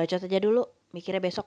Bacot 0.00 0.16
aja 0.16 0.40
dulu, 0.40 0.64
mikirnya 0.96 1.20
besok. 1.20 1.44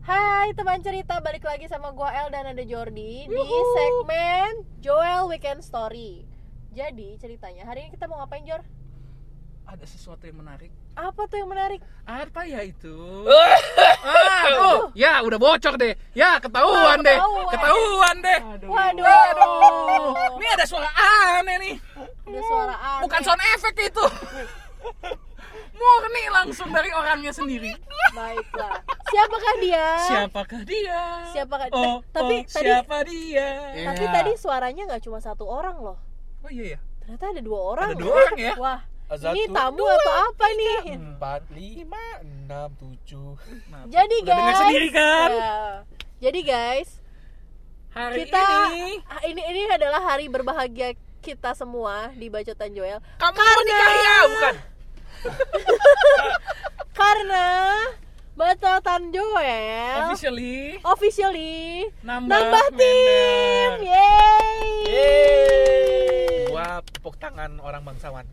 Hai 0.00 0.48
teman 0.56 0.80
cerita, 0.80 1.20
balik 1.20 1.44
lagi 1.44 1.68
sama 1.68 1.92
gua 1.92 2.08
El 2.08 2.32
dan 2.32 2.48
ada 2.48 2.64
Jordi 2.64 3.28
di 3.28 3.36
segmen 3.76 4.64
Joel 4.80 5.28
Weekend 5.28 5.60
Story. 5.60 6.24
Jadi 6.72 7.20
ceritanya 7.20 7.68
hari 7.68 7.84
ini 7.84 7.92
kita 7.92 8.08
mau 8.08 8.16
ngapain 8.16 8.48
Jor? 8.48 8.64
ada 9.62 9.84
sesuatu 9.84 10.24
yang 10.24 10.36
menarik 10.36 10.72
Apa 10.92 11.24
tuh 11.24 11.38
yang 11.38 11.46
menarik? 11.46 11.80
apa 12.02 12.44
ya 12.44 12.60
itu 12.60 13.24
ah 14.04 14.44
oh 14.58 14.78
ya 14.92 15.22
udah 15.22 15.38
bocor 15.38 15.78
deh 15.78 15.94
ya 16.12 16.36
ketahuan 16.36 16.98
deh 16.98 17.14
Ketahuan. 17.46 18.16
deh 18.18 18.38
Waduh, 18.66 19.06
Aduh, 19.06 20.12
ini 20.34 20.46
ada 20.50 20.64
suara 20.66 20.90
aneh 21.38 21.56
nih 21.62 21.74
ada 22.26 22.40
suara 22.42 22.74
aneh. 22.74 23.02
bukan 23.06 23.20
sound 23.22 23.42
effect 23.54 23.78
itu 23.78 24.04
murni 25.82 26.24
langsung 26.30 26.70
dari 26.70 26.90
orangnya 26.90 27.34
sendiri 27.34 27.74
Baiklah. 28.12 28.78
Siapakah 29.08 29.54
dia? 29.58 29.86
siapakah 30.00 30.62
dia 30.62 31.00
Siapakah 31.32 31.66
oh, 31.72 32.00
Eh, 32.00 32.12
tapi 32.12 32.34
oh, 32.38 32.46
tadi 32.46 32.68
siapa 32.70 32.96
dia 33.04 33.48
tapi 33.90 34.04
tadi 34.06 34.32
suaranya 34.36 34.82
nggak 34.86 35.02
cuma 35.02 35.18
satu 35.18 35.44
orang 35.44 35.76
loh. 35.76 35.98
oh 36.40 36.50
iya 36.50 36.76
ya 36.76 36.80
Ternyata 37.02 37.34
ada 37.34 37.42
dua 37.42 37.60
orang. 37.66 37.88
Ada 37.90 37.96
dua 37.98 38.12
orang 38.14 38.38
ya? 38.38 38.52
Wah, 38.54 38.80
Satu, 39.10 39.34
ini 39.34 39.44
tamu 39.50 39.82
atau 39.82 40.14
apa 40.22 40.46
nih? 40.54 40.78
empat, 40.94 41.42
lima, 41.50 42.04
enam, 42.22 42.68
tujuh. 42.78 43.34
Nah, 43.68 43.82
Jadi 43.90 44.16
dengar 44.22 44.54
guys. 44.54 44.60
sendiri 44.62 44.88
kan 44.94 45.30
Ya. 45.34 45.58
Jadi 46.22 46.40
guys, 46.46 46.88
hari 47.90 48.22
kita 48.22 48.38
ini 48.70 49.02
ini 49.26 49.42
ini 49.42 49.60
adalah 49.66 49.98
hari 50.00 50.30
berbahagia 50.30 50.94
kita 51.18 51.54
semua 51.54 52.10
di 52.14 52.26
Bacotan 52.26 52.70
Joel 52.70 52.98
kamu 53.14 53.38
menikah 53.38 53.90
ya 53.94 54.16
bukan 54.26 54.54
karena 56.98 57.46
Bacotan 58.32 59.12
Joel 59.12 60.08
officially 60.08 60.80
officially 60.82 61.86
nambah, 62.02 62.32
nambah 62.32 62.66
tim. 62.74 62.80
member. 62.80 63.84
Yeay. 64.88 65.22
Gua 66.48 66.80
tepuk 66.82 67.14
tangan 67.20 67.60
orang 67.60 67.84
bangsawan. 67.84 68.26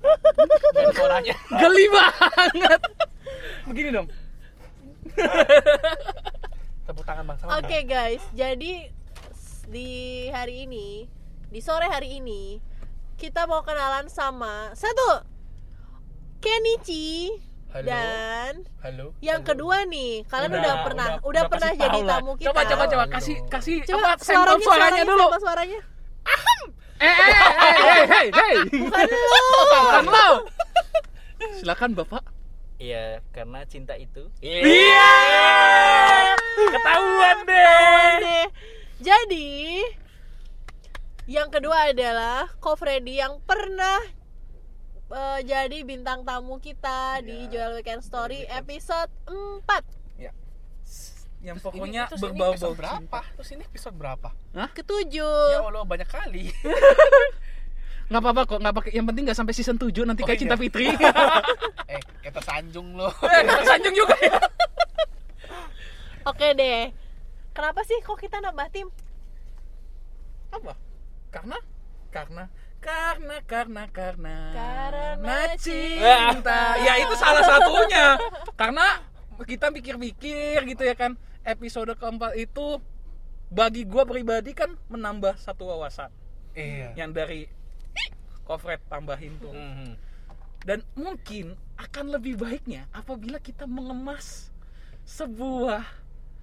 Dan 0.74 0.88
suaranya. 0.96 1.36
geli 1.60 1.84
banget 1.92 2.80
begini 3.68 3.92
dong 3.92 4.08
Tepuk 6.88 7.04
tangan 7.04 7.24
bangsawan. 7.28 7.60
Oke 7.60 7.84
guys, 7.86 8.22
jadi 8.34 8.88
di 9.70 9.90
hari 10.34 10.66
ini, 10.66 11.06
di 11.52 11.60
sore 11.62 11.86
hari 11.86 12.18
ini 12.18 12.58
kita 13.14 13.46
mau 13.46 13.62
kenalan 13.62 14.10
sama 14.10 14.72
satu 14.74 15.22
Kenichi 16.40 17.30
Halo. 17.70 17.86
dan 17.86 18.52
Halo. 18.80 19.06
yang 19.20 19.40
Halo. 19.40 19.48
kedua 19.48 19.86
nih, 19.86 20.26
kalian 20.26 20.50
udah, 20.50 20.58
Udah, 20.58 20.76
pernah 20.82 21.08
udah, 21.14 21.22
udah- 21.22 21.46
pernah 21.46 21.70
jadi 21.72 21.98
tamu 22.02 22.32
kita. 22.34 22.46
coba 22.50 22.60
coba 22.66 22.84
coba 22.88 23.04
kasih 23.08 23.36
kasih 23.46 23.76
Coba 23.86 24.16
apa 24.16 24.24
sampel 24.24 24.58
suaranya, 24.58 24.64
suaranya 24.64 25.02
dulu 25.06 25.26
suaranya. 25.38 25.80
eh 26.98 27.08
eh 27.08 27.30
eh 27.30 27.76
eh 27.78 28.04
hey 28.04 28.26
hey 28.28 28.54
Bukan 28.74 29.06
lu. 29.06 29.22
bukan 29.78 30.04
lo 30.06 30.28
silakan 31.54 31.90
bapak 31.94 32.24
Iya, 32.76 33.20
karena 33.30 33.60
cinta 33.64 33.92
itu. 33.94 34.24
iya 34.40 35.12
ketahuan 36.56 37.38
deh 37.44 38.12
Deh. 38.18 38.46
Jadi 38.98 39.84
yang 41.26 41.48
kedua 41.48 41.88
adalah 41.88 42.48
Ko 42.56 42.72
Freddy 42.74 43.16
yang 43.16 43.36
pernah 43.40 44.00
eh, 45.10 45.40
jadi 45.42 45.78
bintang 45.82 46.22
tamu 46.22 46.56
kita 46.56 47.18
di 47.20 47.46
Ya. 47.46 47.66
Joel 47.66 47.72
Weekend 47.76 48.00
Story 48.00 48.46
episode 48.46 49.10
4 49.26 49.98
yang 51.40 51.56
Terus 51.56 51.64
pokoknya 51.64 52.02
ini- 52.04 52.10
terus 52.12 52.20
ini 52.20 52.26
berbau-bau 52.28 52.52
episode 52.52 52.76
berapa? 52.76 53.18
Terus 53.32 53.48
ini 53.50 53.62
episode 53.64 53.96
berapa? 53.96 54.28
ketujuh. 54.76 55.48
Ya 55.50 55.64
Allah 55.64 55.84
banyak 55.84 56.04
kali. 56.04 56.52
nggak 58.12 58.20
apa-apa 58.20 58.42
kok 58.44 58.58
nggak 58.60 58.74
pakai 58.74 58.90
yang 58.92 59.06
penting 59.06 59.24
nggak 59.24 59.38
sampai 59.38 59.54
season 59.54 59.78
7 59.78 60.04
nanti 60.04 60.20
Oh, 60.20 60.26
kayak 60.26 60.36
iya. 60.36 60.42
cinta 60.44 60.58
fitri 60.58 60.90
eh, 61.94 62.00
kita 62.20 62.42
sanjung 62.42 62.92
lo. 62.92 63.08
Eh, 63.24 63.40
kita 63.40 63.64
sanjung 63.64 63.94
juga 63.94 64.16
ya 64.20 64.36
Oke 66.22 66.52
deh. 66.52 66.92
Kenapa 67.50 67.80
sih 67.82 67.96
kok 68.00 68.20
kita 68.20 68.36
nambah 68.38 68.68
tim? 68.68 68.92
apa 70.50 70.74
karena 71.30 71.56
karena 72.10 72.44
karena 72.80 73.36
karena 73.44 73.84
karena 73.92 74.36
Karena 74.56 75.38
cinta. 75.60 76.74
ya 76.86 76.94
itu 76.96 77.14
salah 77.16 77.44
satunya. 77.44 78.16
Karena 78.56 79.04
kita 79.44 79.68
pikir-pikir 79.68 80.64
gitu 80.64 80.82
ya 80.84 80.96
kan. 80.96 81.14
Episode 81.40 81.96
keempat 81.96 82.36
itu 82.36 82.80
bagi 83.48 83.88
gua 83.88 84.04
pribadi 84.04 84.52
kan 84.52 84.76
menambah 84.88 85.36
satu 85.40 85.68
wawasan. 85.68 86.12
Iya. 86.50 86.98
yang 86.98 87.14
dari 87.14 87.46
Kofret 88.42 88.82
tambahin 88.90 89.38
tuh. 89.38 89.54
Mhm. 89.54 90.10
dan 90.60 90.84
mungkin 90.92 91.56
akan 91.80 92.12
lebih 92.12 92.36
baiknya 92.36 92.84
apabila 92.92 93.40
kita 93.40 93.64
mengemas 93.64 94.52
sebuah 95.08 95.80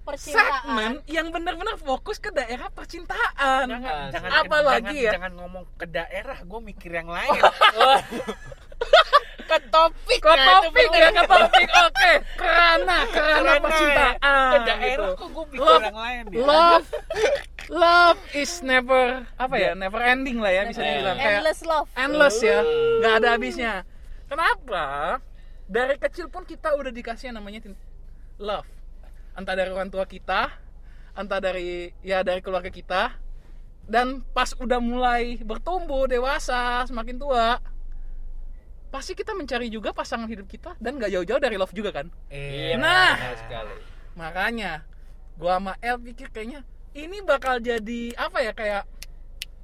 Percintaan. 0.08 0.48
segmen 0.64 0.92
yang 1.06 1.28
benar-benar 1.28 1.76
fokus 1.76 2.16
ke 2.16 2.30
daerah 2.30 2.68
percintaan 2.68 3.66
Jangan, 3.66 3.84
Ah, 3.84 4.08
jangan, 4.08 4.30
apalagi 4.38 4.88
jangan, 4.94 5.04
ya? 5.04 5.12
jangan 5.14 5.32
ngomong 5.36 5.64
ke 5.74 5.86
daerah, 5.86 6.38
gue 6.40 6.60
mikir 6.62 6.90
yang 6.94 7.08
lain. 7.08 7.40
ke 9.40 9.58
topik, 9.66 10.20
ke 10.20 10.28
nah, 10.28 10.60
topik 10.60 10.88
ya 10.90 11.08
ke 11.10 11.22
topik 11.24 11.68
oke 11.70 12.12
kerana 12.36 12.96
kerana 13.08 13.32
Karena 13.48 13.52
percintaan 13.58 14.52
ke 14.52 14.58
daerah 14.62 14.84
gitu. 14.84 15.06
kok 15.14 15.28
gue 15.30 15.44
mikir 15.48 15.64
Love- 15.64 15.84
yang 15.86 15.98
lain 15.98 16.22
ya. 16.26 16.38
love 16.42 16.86
love 17.70 18.20
is 18.34 18.52
never 18.60 19.04
apa 19.34 19.56
ya 19.56 19.72
never 19.72 19.96
ending 19.98 20.36
lah 20.36 20.52
ya 20.52 20.62
bisa 20.64 20.78
Never 20.78 20.92
dibilang 20.94 21.16
kayak 21.16 21.32
Endless 21.34 21.60
love. 21.64 21.88
endless 21.94 22.36
ya 22.38 22.58
nggak 23.00 23.12
ada 23.14 23.28
habisnya 23.30 23.72
kenapa 24.26 24.84
dari 25.64 25.96
kecil 25.96 26.28
pun 26.28 26.44
kita 26.44 26.68
udah 26.70 26.88
dikasih 26.90 27.32
yang 27.32 27.40
namanya 27.40 27.72
love 28.38 28.68
entah 29.38 29.54
dari 29.54 29.70
orang 29.70 29.86
tua 29.86 30.02
kita 30.02 30.50
entah 31.14 31.38
dari 31.38 31.94
ya 32.02 32.26
dari 32.26 32.42
keluarga 32.42 32.68
kita 32.68 33.14
dan 33.86 34.20
pas 34.34 34.50
udah 34.58 34.82
mulai 34.82 35.38
bertumbuh 35.40 36.10
dewasa 36.10 36.82
semakin 36.90 37.16
tua 37.22 37.62
pasti 38.90 39.14
kita 39.14 39.38
mencari 39.38 39.70
juga 39.70 39.94
pasangan 39.94 40.26
hidup 40.26 40.50
kita 40.50 40.74
dan 40.82 40.98
nggak 40.98 41.14
jauh-jauh 41.14 41.38
dari 41.38 41.54
love 41.54 41.70
juga 41.70 41.94
kan 41.94 42.10
Iya. 42.28 42.76
Nah. 42.82 43.14
benar 43.14 43.38
sekali. 43.38 43.76
makanya 44.18 44.72
gua 45.38 45.62
sama 45.62 45.72
El 45.78 46.02
pikir 46.02 46.34
kayaknya 46.34 46.66
ini 46.98 47.22
bakal 47.22 47.62
jadi 47.62 48.16
apa 48.18 48.42
ya 48.42 48.52
kayak 48.56 48.82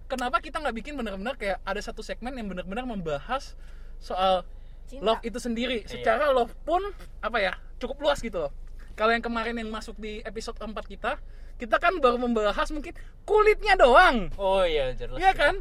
kenapa 0.06 0.38
kita 0.38 0.62
nggak 0.62 0.76
bikin 0.76 0.94
benar-benar 0.94 1.34
kayak 1.34 1.58
ada 1.66 1.80
satu 1.82 2.04
segmen 2.04 2.30
yang 2.38 2.46
benar-benar 2.46 2.86
membahas 2.86 3.58
soal 3.98 4.46
Cinta. 4.86 5.02
love 5.02 5.22
itu 5.24 5.38
sendiri 5.40 5.82
secara 5.88 6.30
love 6.30 6.52
pun 6.62 6.84
apa 7.24 7.38
ya 7.40 7.52
cukup 7.80 8.04
luas 8.04 8.20
gitu 8.20 8.38
loh 8.46 8.52
kalau 8.94 9.10
yang 9.10 9.24
kemarin 9.24 9.58
yang 9.58 9.70
masuk 9.70 9.98
di 9.98 10.22
episode 10.22 10.58
4 10.58 10.70
kita 10.86 11.18
kita 11.54 11.78
kan 11.78 12.02
baru 12.02 12.18
membahas 12.18 12.66
mungkin 12.74 12.94
kulitnya 13.22 13.78
doang. 13.78 14.30
Oh 14.34 14.66
iya, 14.66 14.90
jelas. 14.94 15.22
Iya 15.22 15.32
kan? 15.34 15.54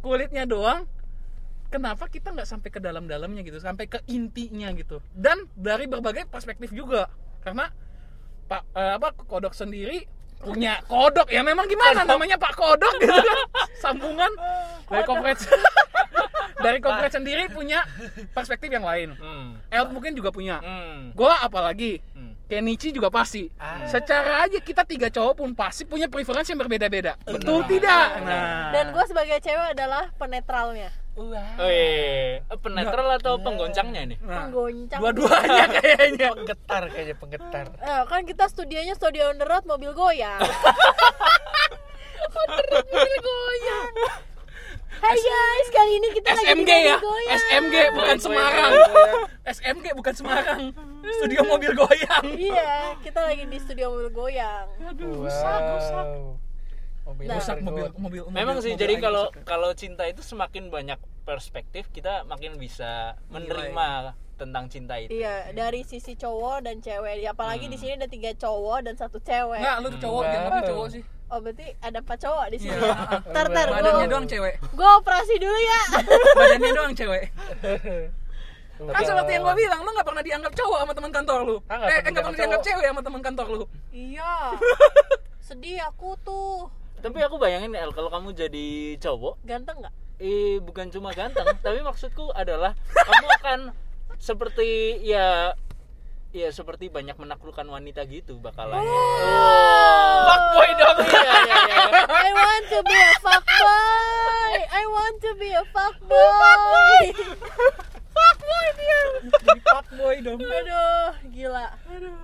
Kulitnya 0.00 0.48
doang. 0.48 0.88
Kenapa 1.68 2.08
kita 2.08 2.32
nggak 2.32 2.48
sampai 2.48 2.72
ke 2.72 2.80
dalam-dalamnya 2.80 3.44
gitu 3.44 3.60
sampai 3.60 3.92
ke 3.92 4.00
intinya 4.08 4.72
gitu? 4.72 5.04
Dan 5.12 5.44
dari 5.52 5.84
berbagai 5.84 6.24
perspektif 6.32 6.72
juga. 6.72 7.12
Karena 7.44 7.68
pak 8.48 8.64
eh, 8.72 8.92
apa 8.96 9.12
kodok 9.12 9.52
sendiri 9.52 10.08
punya 10.40 10.80
kodok. 10.88 11.28
Ya 11.28 11.44
memang 11.44 11.68
gimana? 11.68 12.08
Namanya 12.08 12.40
pak 12.40 12.56
kodok 12.56 12.94
gitu 13.04 13.12
kan? 13.12 13.38
Sambungan. 13.84 14.32
Dari 14.88 15.04
kompret 15.04 15.38
dari 16.64 16.78
kompret 16.80 17.12
sendiri 17.12 17.52
punya 17.52 17.84
perspektif 18.32 18.72
yang 18.72 18.88
lain. 18.88 19.12
Hmm. 19.20 19.60
El 19.68 19.92
mungkin 19.92 20.16
juga 20.16 20.32
punya. 20.32 20.64
Hmm. 20.64 21.12
gua 21.12 21.36
apalagi. 21.44 22.00
Kenichi 22.48 22.90
juga 22.90 23.08
pasti 23.08 23.52
Ah. 23.54 23.84
secara 23.84 24.42
aja 24.42 24.56
kita 24.58 24.82
tiga 24.82 25.06
cowok 25.06 25.34
pun 25.36 25.52
pasti 25.52 25.84
punya 25.84 26.08
preferensi 26.08 26.48
yang 26.48 26.58
berbeda-beda 26.58 27.20
betul 27.22 27.60
tidak 27.62 28.24
nah 28.24 28.72
Dan 28.72 28.90
gue 28.90 29.04
sebagai 29.04 29.36
cewek 29.38 29.72
adalah 29.72 30.08
penetralnya. 30.14 30.88
Wah. 31.14 31.58
Oh 31.58 31.66
iya, 31.66 32.38
Eh, 32.40 32.56
penetral 32.56 33.10
atau 33.12 33.36
penggoncangnya 33.36 34.06
nih? 34.06 34.18
Nah, 34.22 34.46
Penggoncang. 34.46 35.00
dua-duanya 35.02 35.64
kayaknya 35.76 36.30
Penggetar 36.30 36.82
kayaknya 36.88 37.16
penggetar. 37.18 37.66
Eh, 37.76 38.02
kan 38.06 38.22
kita 38.22 38.46
studionya 38.46 38.94
studio 38.94 39.28
on 39.28 39.36
the 39.36 39.44
road 39.44 39.66
mobil 39.66 39.90
goyang. 39.92 40.38
mobil 42.88 43.16
goyang 43.18 43.92
Hai 44.90 45.14
guys, 45.14 45.68
kali 45.68 45.92
ini 45.94 46.08
kita 46.10 46.32
lagi 46.32 46.40
di 46.40 46.48
SMG 46.48 46.64
mobil 46.64 46.80
ya 46.82 46.96
goyang. 46.98 47.36
SMG 47.36 47.74
bukan 47.92 48.16
Semarang 48.18 48.72
SMG 49.46 49.86
bukan 49.92 50.14
Semarang 50.14 50.60
studio 51.12 51.40
mobil 51.44 51.72
goyang 51.72 52.24
Iya, 52.26 52.72
kita 52.98 53.20
lagi 53.22 53.44
di 53.44 53.58
studio 53.58 53.86
mobil 53.90 54.08
goyang. 54.10 54.66
aduh 54.82 55.22
rusak 55.22 55.60
rusak 55.70 56.06
Mobil 57.04 57.24
Nah. 57.24 57.36
rusak 57.36 57.56
mobil 57.60 57.84
mobil 57.90 58.20
mobil 58.20 58.22
Memang 58.32 58.56
sih, 58.58 58.72
mobil 58.72 58.80
jadi 58.80 58.94
kalau 58.98 59.24
kalau 59.44 59.70
cinta 59.72 60.04
itu 60.04 60.20
semakin 60.20 60.68
banyak 60.68 60.96
perspektif 61.22 61.88
kita 61.88 62.24
makin 62.24 62.56
bisa 62.56 63.12
menerima 63.28 64.12
tentang 64.34 64.66
cinta 64.66 64.96
itu 64.96 65.12
Iya, 65.12 65.52
dari 65.52 65.82
sisi 65.82 66.14
cowok 66.14 66.62
dan 66.62 66.78
cewek. 66.78 67.26
Apalagi 67.26 67.66
Hmm. 67.66 67.72
di 67.72 67.78
sini 67.78 67.92
ada 67.94 68.06
tiga 68.06 68.30
cowok 68.32 68.78
dan 68.82 68.94
satu 68.94 69.18
cewek. 69.18 69.58
Enggak, 69.58 69.76
lu 69.78 69.88
tuh 69.90 70.00
cowok, 70.00 70.20
Enggak. 70.20 70.32
dianggapnya 70.32 70.62
cowok 70.64 70.86
sih. 70.88 71.02
Oh, 71.28 71.38
berarti 71.44 71.76
ada 71.84 72.00
empat 72.00 72.18
cowok 72.24 72.46
di 72.48 72.56
sini. 72.56 72.72
Iya. 72.72 73.20
Tar, 73.36 73.46
tar, 73.52 73.68
Badannya 73.68 74.08
gua, 74.08 74.12
doang 74.16 74.26
cewek. 74.26 74.54
gua 74.72 74.90
operasi 74.96 75.34
dulu 75.36 75.58
ya. 75.60 75.80
Badannya 76.40 76.70
doang 76.72 76.94
cewek. 76.96 77.24
Kan 78.78 79.02
seperti 79.04 79.30
yang 79.36 79.44
gua 79.44 79.56
bilang, 79.58 79.80
lu 79.84 79.90
gak 79.92 80.08
pernah 80.08 80.24
dianggap 80.24 80.52
cowok 80.56 80.78
sama 80.80 80.92
teman 80.96 81.12
kantor 81.12 81.38
lu. 81.44 81.56
Ah, 81.68 81.76
nggak 81.76 81.88
eh, 81.88 82.00
pernah 82.00 82.08
gak 82.08 82.22
pernah 82.24 82.38
dianggap 82.38 82.62
cewek 82.64 82.86
sama 82.88 83.02
teman 83.04 83.20
kantor 83.20 83.46
lu. 83.52 83.64
iya. 83.92 84.34
Sedih 85.48 85.80
aku 85.80 86.12
tuh. 86.20 86.68
tapi 86.98 87.22
aku 87.22 87.38
bayangin 87.38 87.72
El 87.78 87.94
kalau 87.94 88.10
kamu 88.10 88.34
jadi 88.34 88.98
cowok 88.98 89.38
Ganteng 89.46 89.80
nggak? 89.80 89.94
eh 90.18 90.58
bukan 90.58 90.90
cuma 90.90 91.14
ganteng 91.14 91.46
tapi 91.64 91.78
maksudku 91.82 92.34
adalah 92.34 92.74
kamu 92.90 93.26
akan 93.38 93.60
seperti 94.18 94.98
ya 95.06 95.54
ya 96.38 96.50
seperti 96.50 96.86
banyak 96.86 97.18
menaklukkan 97.18 97.66
wanita 97.66 98.06
gitu 98.06 98.38
bakalan 98.38 98.78
oh. 98.78 100.22
Fuckboy 100.28 100.70
dong. 100.76 100.96
iya, 101.08 101.34
iya, 101.40 101.58
iya. 101.66 101.82
I 102.04 102.30
want 102.30 102.64
to 102.68 102.78
be 102.84 102.98
a 102.98 103.12
fuckboy. 103.18 104.54
I 104.68 104.84
want 104.84 105.16
to 105.18 105.30
be 105.34 105.50
a 105.50 105.64
fuckboy. 105.72 107.00
fuckboy 108.12 108.66
dia. 108.76 109.00
Jadi 109.24 109.60
fuckboy 109.64 110.16
dong. 110.20 110.38
Aduh, 110.42 111.10
gila. 111.32 111.66
Aduh. 111.88 112.16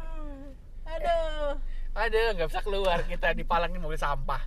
Aduh. 0.84 1.48
Ada 1.94 2.18
nggak 2.34 2.48
bisa 2.50 2.60
keluar 2.60 2.98
kita 3.06 3.32
dipalangin 3.32 3.78
mobil 3.78 3.96
sampah. 3.96 4.42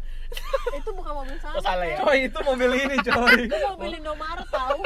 Itu 0.75 0.91
bukan 0.91 1.23
mobil 1.23 1.35
Oh, 1.39 1.41
sampah. 1.41 1.63
salah 1.63 1.87
ya? 1.87 1.97
Coy, 2.03 2.27
itu 2.27 2.39
mobil 2.43 2.69
ini, 2.75 2.95
coy. 2.99 3.47
Itu 3.47 3.57
mobil 3.63 3.91
Indomaret 3.95 4.47
tahu. 4.51 4.83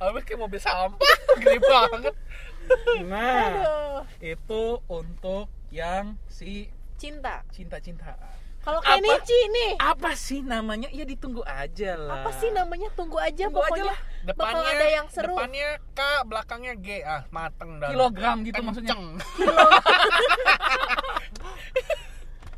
Apa 0.00 0.18
kayak 0.24 0.40
mobil 0.40 0.58
sampah? 0.58 1.12
Gede 1.38 1.60
banget. 1.60 2.14
Nah, 3.04 3.46
Aduh. 3.46 4.00
itu 4.18 4.62
untuk 4.86 5.46
yang 5.68 6.16
si 6.26 6.66
Cinta. 6.96 7.44
cinta-cintaan. 7.50 8.16
Kalau 8.60 8.82
Apa? 8.82 8.98
Kenichi 8.98 9.38
nih, 9.46 9.72
Apa 9.78 10.10
sih 10.12 10.42
namanya? 10.42 10.90
Ya 10.90 11.06
ditunggu 11.06 11.46
aja 11.46 11.94
lah. 11.94 12.18
apa 12.20 12.34
sih 12.34 12.50
namanya? 12.50 12.90
Tunggu 12.92 13.14
aja 13.16 13.46
Tunggu 13.46 13.62
aja 13.62 13.70
pokoknya. 13.70 13.86
lah. 13.86 13.98
Bakal 14.26 14.58
ada 14.64 14.86
yang 14.90 15.06
seru. 15.06 15.38
Depannya 15.38 15.68
K, 15.94 16.00
belakangnya 16.26 16.74
G. 16.76 16.88
Ah, 17.00 17.22
mateng 17.30 17.78
dah. 17.78 17.94
Kilogram 17.94 18.42
gitu 18.42 18.58
maksudnya. 18.58 18.96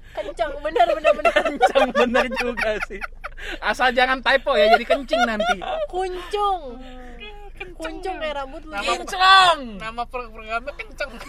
Kencang, 0.08 0.50
bener 0.58 0.86
bener 0.90 1.12
bener. 1.14 1.32
Kencang 1.36 1.88
bener 1.92 2.24
juga 2.34 2.70
sih. 2.88 2.98
Asal 3.60 3.92
jangan 3.92 4.18
typo 4.18 4.56
ya, 4.56 4.66
jadi 4.72 4.84
kencing 4.84 5.22
nanti. 5.22 5.60
Kuncung. 5.86 6.80
Kuncung 7.58 8.16
kayak 8.16 8.34
rambut 8.36 8.62
lu. 8.62 8.72
Nama- 8.72 8.84
Kinclong. 8.94 9.60
Nama 9.76 10.02
pro- 10.04 10.30
programnya 10.30 10.72
kenceng. 10.72 11.10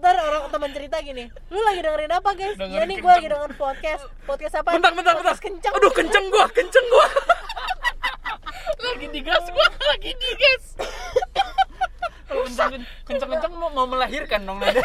Ntar 0.00 0.16
orang 0.16 0.48
teman 0.48 0.72
cerita 0.72 0.96
gini, 0.98 1.28
lu 1.48 1.60
lagi 1.60 1.84
dengerin 1.84 2.08
apa 2.10 2.32
guys? 2.32 2.56
Dengerin 2.56 2.72
ya 2.72 2.88
nih 2.88 2.96
gue 2.96 3.04
kenceng. 3.04 3.12
lagi 3.12 3.28
dengerin 3.28 3.54
podcast. 3.54 4.02
Podcast 4.24 4.54
apa? 4.56 4.68
Bentar, 4.72 4.92
bentar, 4.96 5.12
bentar. 5.14 5.36
Kencang. 5.36 5.72
Aduh, 5.76 5.92
kenceng 5.92 6.24
gua, 6.28 6.48
kenceng 6.48 6.86
gua. 6.88 7.06
lagi 8.86 9.06
digas 9.12 9.44
gua, 9.46 9.66
lagi 9.86 10.10
digas. 10.14 10.64
Kalau 12.26 12.42
kenceng 12.46 12.80
kenceng 13.04 13.28
kenceng 13.28 13.52
mau, 13.52 13.68
mau 13.68 13.84
melahirkan 13.84 14.40
dong 14.40 14.56
Nada. 14.56 14.80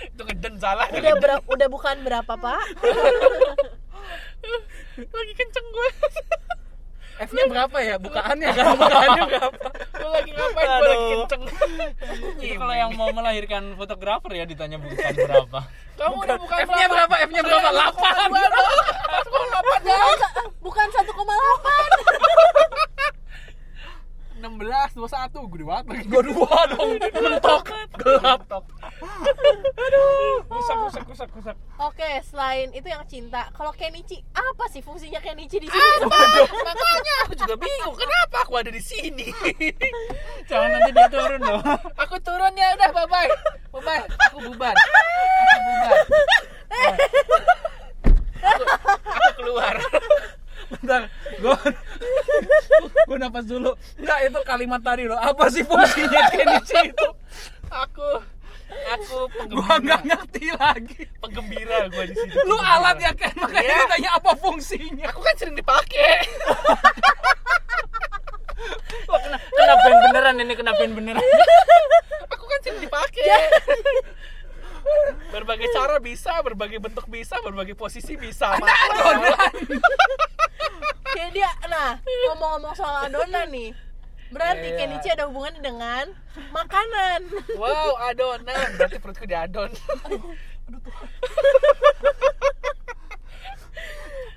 Itu 0.00 0.24
ngeden 0.24 0.56
salah. 0.56 0.88
Udah 0.88 1.14
ber- 1.20 1.44
udah 1.44 1.68
bukan 1.68 2.00
berapa 2.00 2.32
pak? 2.32 2.60
lagi 4.96 5.32
kenceng 5.36 5.66
gua. 5.68 5.88
F-nya 7.20 7.44
berapa 7.52 7.76
ya? 7.84 8.00
Bukaannya 8.00 8.48
kan? 8.48 8.64
Bukaannya 8.80 9.22
berapa? 9.28 9.68
Gua 9.92 10.10
lagi 10.16 10.30
ngapain? 10.32 10.64
Gua 10.64 10.88
lagi 10.88 11.04
Aduh. 11.04 11.28
kenceng. 11.28 11.42
Itu 12.40 12.54
kalau 12.56 12.72
yang 12.72 12.96
mau 12.96 13.12
melahirkan 13.12 13.76
fotografer 13.76 14.32
ya 14.40 14.48
ditanya 14.48 14.80
bukan 14.80 15.12
berapa. 15.12 15.60
Kamu 16.00 16.16
udah 16.16 16.36
bukan 16.40 16.56
F-nya 16.64 16.86
berapa? 16.88 17.14
F-nya 17.28 17.42
berapa? 17.44 17.68
8. 17.68 18.32
Bukan 20.64 20.86
1,8 20.88 21.12
16, 24.40 24.96
21, 24.96 25.52
gede 25.52 25.64
banget 25.68 25.84
lagi. 25.92 26.04
Gua 26.08 26.22
dua 26.24 26.58
dong. 26.72 26.96
Mentok. 26.96 27.68
Gelap. 28.00 28.40
Rusak, 30.48 30.76
rusak, 30.88 31.04
rusak, 31.04 31.28
rusak. 31.36 31.56
Oke, 32.10 32.26
selain 32.26 32.74
itu 32.74 32.90
yang 32.90 33.06
cinta, 33.06 33.54
kalau 33.54 33.70
Kenichi 33.70 34.18
apa 34.34 34.66
sih 34.66 34.82
fungsinya 34.82 35.22
Kenichi 35.22 35.62
di 35.62 35.70
sini? 35.70 36.10
Waduh, 36.10 36.50
makanya 36.66 37.14
aku 37.22 37.38
juga 37.38 37.54
bingung 37.54 37.94
kenapa 37.94 38.42
aku 38.42 38.58
ada 38.58 38.66
di 38.74 38.82
sini. 38.82 39.30
Jangan 40.50 40.74
nanti 40.74 40.90
dia 40.90 41.06
turun 41.06 41.38
loh. 41.38 41.62
aku 41.94 42.18
turun 42.18 42.50
ya 42.58 42.74
udah 42.74 42.90
bye 42.90 43.06
bye. 43.06 43.30
Bye 43.70 43.82
bye. 43.86 44.02
Aku 44.26 44.42
bubar. 44.42 44.74
Aku 44.74 45.60
bubar. 45.62 45.94
Aku, 48.42 48.62
aku 49.06 49.30
keluar. 49.38 49.74
Bentar. 50.66 51.00
Gua 51.38 51.56
Gua 53.06 53.16
napas 53.22 53.46
dulu. 53.46 53.78
Enggak, 54.02 54.18
itu 54.26 54.38
kalimat 54.42 54.82
tadi 54.82 55.06
loh. 55.06 55.14
Apa 55.14 55.46
sih 55.46 55.62
fungsinya 55.62 56.26
Kenichi 56.34 56.90
itu? 56.90 57.06
Aku 57.70 58.18
aku 58.90 59.16
Gua 59.48 59.64
penggembira. 59.66 59.78
nggak 59.80 60.02
ngerti 60.04 60.44
lagi. 60.52 61.02
penggembira 61.18 61.78
gua 61.88 62.04
di 62.04 62.14
sini. 62.14 62.32
Lu 62.40 62.54
Penggembira. 62.54 62.74
alat 62.76 62.96
ya 62.98 63.12
kan? 63.12 63.32
Makanya 63.36 63.62
Iya. 63.64 63.78
ditanya 63.84 64.10
apa 64.14 64.30
fungsinya. 64.36 65.06
Aku 65.08 65.20
kan 65.20 65.34
sering 65.34 65.54
dipakai. 65.54 66.14
Wah, 69.06 69.18
kena, 69.18 69.36
kena 69.40 69.74
band 69.76 69.98
beneran 70.04 70.34
ini 70.38 70.54
kena 70.54 70.72
band 70.72 70.92
beneran. 70.94 71.24
Aku 72.28 72.44
kan 72.44 72.58
sering 72.60 72.80
dipakai. 72.80 73.24
berbagai 75.30 75.68
cara 75.70 75.96
bisa, 75.98 76.40
berbagai 76.40 76.78
bentuk 76.78 77.06
bisa, 77.06 77.38
berbagai 77.38 77.74
posisi 77.74 78.14
bisa. 78.14 78.50
Adonan. 78.50 79.52
Kayak 81.10 81.30
dia, 81.32 81.50
nah 81.66 81.98
ngomong-ngomong 82.28 82.70
soal 82.72 82.96
adonan 83.04 83.46
nih, 83.48 83.70
berarti 84.30 84.68
Iya. 84.68 84.76
Kenichi 84.78 85.08
ada 85.08 85.26
hubungannya 85.26 85.60
dengan 85.60 86.04
makanan. 86.50 87.20
Wow, 87.54 87.98
adonan. 88.04 88.68
Berarti 88.74 88.98
perutku 88.98 89.24
diadon. 89.24 89.70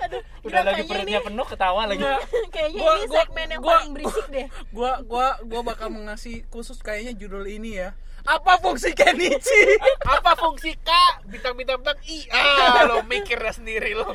Aduh, 0.03 0.19
Udah 0.43 0.59
gila, 0.59 0.67
lagi 0.67 0.83
kayaknya 0.83 0.91
perutnya 0.91 1.15
ini- 1.15 1.25
penuh 1.25 1.45
ketawa 1.47 1.81
lagi. 1.87 2.03
Kayaknya 2.51 2.75
Gua- 2.75 2.93
ini 2.93 3.05
gua- 3.07 3.17
segmen 3.17 3.47
yang 3.47 3.61
gua- 3.61 3.71
paling 3.73 3.93
berisik 3.95 4.25
deh. 4.27 4.47
Gua 4.69 4.91
gua 5.01 5.27
gua 5.41 5.61
bakal 5.63 5.87
mengasih 5.89 6.43
khusus 6.49 6.75
kayaknya 6.77 7.15
judul 7.15 7.47
ini 7.47 7.79
ya. 7.79 7.95
Apa 8.23 8.55
fungsi 8.57 8.91
Kenichi? 8.93 9.63
Apa 10.01 10.31
fungsi 10.33 10.75
K? 10.77 10.89
Bintang 11.25 11.55
bintang 11.55 11.79
bintang 11.79 11.99
I. 12.05 12.19
Ah, 12.29 12.83
lo 12.85 13.03
mikirnya 13.03 13.51
sendiri 13.51 13.91
lo. 13.93 14.11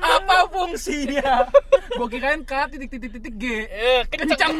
Apa 0.00 0.36
fungsinya? 0.50 1.48
Gua 1.96 2.08
kirain 2.08 2.42
K 2.44 2.52
titik 2.70 2.88
titik 2.90 3.10
titik 3.18 3.34
G. 3.38 3.44
Eh, 3.68 4.00
kenceng. 4.08 4.36
Kencang. 4.36 4.52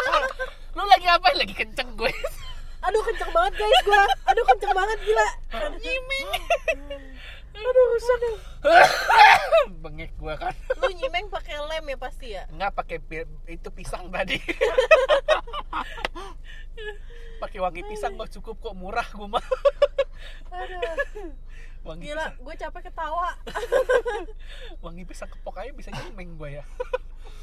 Lu 0.76 0.82
lagi 0.86 1.06
apa? 1.10 1.28
Lagi 1.34 1.54
kenceng 1.54 1.88
gue. 1.98 2.12
Aduh 2.80 3.02
kenceng 3.04 3.30
banget 3.34 3.52
guys 3.60 3.80
gua. 3.84 4.04
Aduh 4.32 4.44
kenceng 4.46 4.72
banget 4.72 4.98
gila. 5.04 5.28
Nyiming. 5.76 6.28
Aduh, 7.60 7.84
rusak. 7.92 8.20
Bengek 9.84 10.12
gue 10.16 10.34
kan. 10.36 10.54
Lu 10.80 10.88
nyimeng 10.92 11.28
pakai 11.28 11.60
lem 11.60 11.84
ya 11.92 11.96
pasti 12.00 12.26
ya. 12.32 12.48
Enggak 12.48 12.72
pakai 12.76 12.96
itu 13.48 13.68
pisang 13.72 14.08
tadi. 14.08 14.40
pakai 17.42 17.58
wangi 17.60 17.82
pisang 17.88 18.16
mah 18.16 18.28
cukup 18.28 18.56
kok 18.60 18.76
murah 18.76 19.04
gue 19.04 19.28
mah. 19.28 19.44
Aduh, 20.52 20.80
Wangi 21.80 22.12
gila, 22.12 22.28
pisang, 22.28 22.44
gue 22.44 22.54
capek 22.60 22.82
ketawa. 22.92 23.30
wangi 24.84 25.02
pisang 25.08 25.30
kepok 25.32 25.56
aja 25.56 25.72
bisa 25.72 25.88
nyimeng 25.90 26.36
gue 26.36 26.60
ya. 26.60 26.64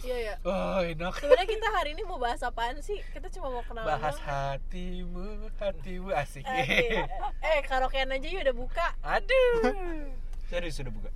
Iya 0.05 0.17
ya. 0.21 0.35
Oh, 0.45 0.77
enak. 0.79 1.17
Sebenarnya 1.17 1.49
kita 1.49 1.67
hari 1.73 1.97
ini 1.97 2.05
mau 2.05 2.21
bahas 2.21 2.45
apaan 2.45 2.77
sih? 2.79 3.01
Kita 3.11 3.33
cuma 3.33 3.49
mau 3.49 3.65
kenalan 3.65 3.97
Bahas 3.97 4.13
doang. 4.13 4.29
hatimu, 4.29 5.27
hatimu 5.57 6.09
asik. 6.13 6.45
Eh, 6.45 7.01
eh 7.41 7.59
karaokean 7.65 8.13
aja 8.13 8.27
ya 8.29 8.45
udah 8.45 8.55
buka. 8.55 8.87
Aduh. 9.01 9.73
Serius 10.53 10.77
sudah 10.77 10.93
buka. 10.93 11.09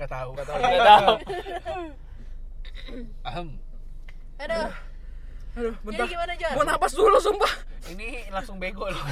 Nggak 0.00 0.08
tahu. 0.08 0.28
Nggak 0.32 0.46
Nggak 0.48 0.88
tahu. 0.88 1.16
Ahem. 3.28 3.48
Aduh, 4.42 4.68
Aduh, 5.54 5.74
bentar. 5.84 6.02
jadi 6.02 6.12
gimana 6.16 6.32
Jon? 6.34 6.52
Gua 6.56 6.64
napas 6.66 6.92
dulu 6.96 7.16
sumpah. 7.20 7.52
Ini 7.92 8.32
langsung 8.32 8.56
bego 8.56 8.88
loh. 8.88 9.04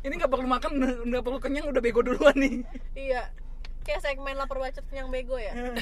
Ini 0.00 0.12
nggak 0.16 0.32
perlu 0.32 0.48
makan, 0.48 0.70
nggak 1.04 1.22
perlu 1.22 1.38
kenyang 1.38 1.68
udah 1.68 1.80
bego 1.80 2.00
duluan 2.00 2.32
nih. 2.32 2.64
Iya. 2.94 3.28
Kayak 3.80 4.00
segmen 4.02 4.36
lapar 4.36 4.56
bacot 4.56 4.84
kenyang 4.88 5.08
bego 5.08 5.36
ya. 5.36 5.52
Nah, 5.52 5.74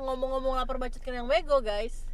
ngomong-ngomong 0.04 0.56
lapar 0.56 0.76
bacot 0.76 1.00
kenyang 1.00 1.24
bego, 1.24 1.60
guys. 1.60 2.04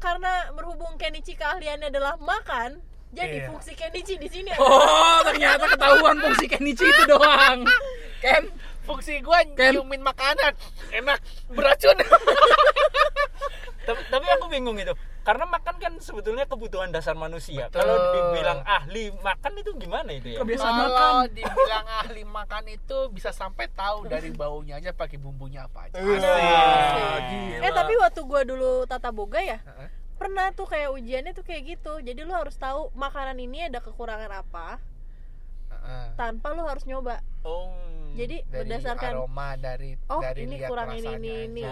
Karena 0.00 0.48
berhubung 0.52 0.96
Kenichi 0.96 1.36
keahliannya 1.36 1.92
adalah 1.92 2.16
makan, 2.16 2.80
jadi 3.10 3.44
Iya. 3.44 3.48
fungsi 3.52 3.72
Kenichi 3.72 4.16
di 4.16 4.28
sini 4.28 4.48
adalah 4.48 4.72
Oh, 4.72 5.20
ternyata 5.28 5.64
ketahuan 5.68 6.16
fungsi 6.16 6.46
Kenichi 6.48 6.84
itu 6.86 7.02
doang. 7.04 7.68
Ken, 8.24 8.48
Fungsi 8.84 9.20
gua 9.20 9.44
Ken. 9.52 9.76
nyiumin 9.76 10.00
makanan. 10.00 10.52
Enak, 10.90 11.20
beracun. 11.52 11.96
tapi, 13.86 14.00
tapi 14.08 14.26
aku 14.30 14.46
bingung 14.48 14.76
itu 14.76 14.92
karena 15.20 15.44
makan 15.44 15.76
kan 15.76 15.92
sebetulnya 15.96 16.44
kebutuhan 16.44 16.88
dasar 16.88 17.12
manusia 17.12 17.66
Betul. 17.66 17.82
kalau 17.82 17.96
dibilang 18.10 18.60
ahli 18.62 19.12
makan 19.14 19.52
itu 19.54 19.70
gimana 19.74 20.10
itu 20.10 20.28
ya 20.30 20.38
Kebiasaan 20.38 20.72
Kalau 20.72 20.88
makan. 20.88 21.14
dibilang 21.30 21.86
ahli 21.98 22.22
makan 22.22 22.64
itu 22.68 22.98
bisa 23.08 23.30
sampai 23.30 23.68
tahu 23.68 24.06
dari 24.06 24.30
baunya 24.30 24.76
aja 24.76 24.90
pakai 24.90 25.16
bumbunya 25.16 25.64
apa 25.64 25.86
aja. 25.86 25.96
Ah, 25.96 27.16
gila. 27.22 27.60
eh 27.60 27.70
tapi 27.70 27.94
waktu 27.96 28.20
gua 28.22 28.42
dulu 28.42 28.84
tata 28.84 29.10
boga 29.10 29.38
ya 29.38 29.60
Heeh. 29.60 29.88
pernah 30.16 30.50
tuh 30.50 30.64
kayak 30.64 30.88
ujiannya 30.90 31.32
tuh 31.32 31.42
kayak 31.42 31.62
gitu 31.70 32.00
jadi 32.00 32.20
lu 32.20 32.32
harus 32.32 32.54
tahu 32.54 32.88
makanan 32.94 33.36
ini 33.36 33.66
ada 33.66 33.78
kekurangan 33.78 34.32
apa 34.34 34.80
Heeh. 35.70 36.06
tanpa 36.14 36.52
lu 36.52 36.64
harus 36.64 36.84
nyoba 36.84 37.20
oh 37.42 37.72
jadi 38.10 38.42
Dari 38.42 38.66
berdasarkan 38.66 39.10
aroma 39.14 39.54
dari 39.54 39.94
Oh, 40.06 40.18
dari 40.18 40.42
ini 40.42 40.58
lihat 40.58 40.66
kurang 40.66 40.90
ini, 40.90 40.98
rasanya 40.98 41.14
ini, 41.14 41.34
ini. 41.46 41.62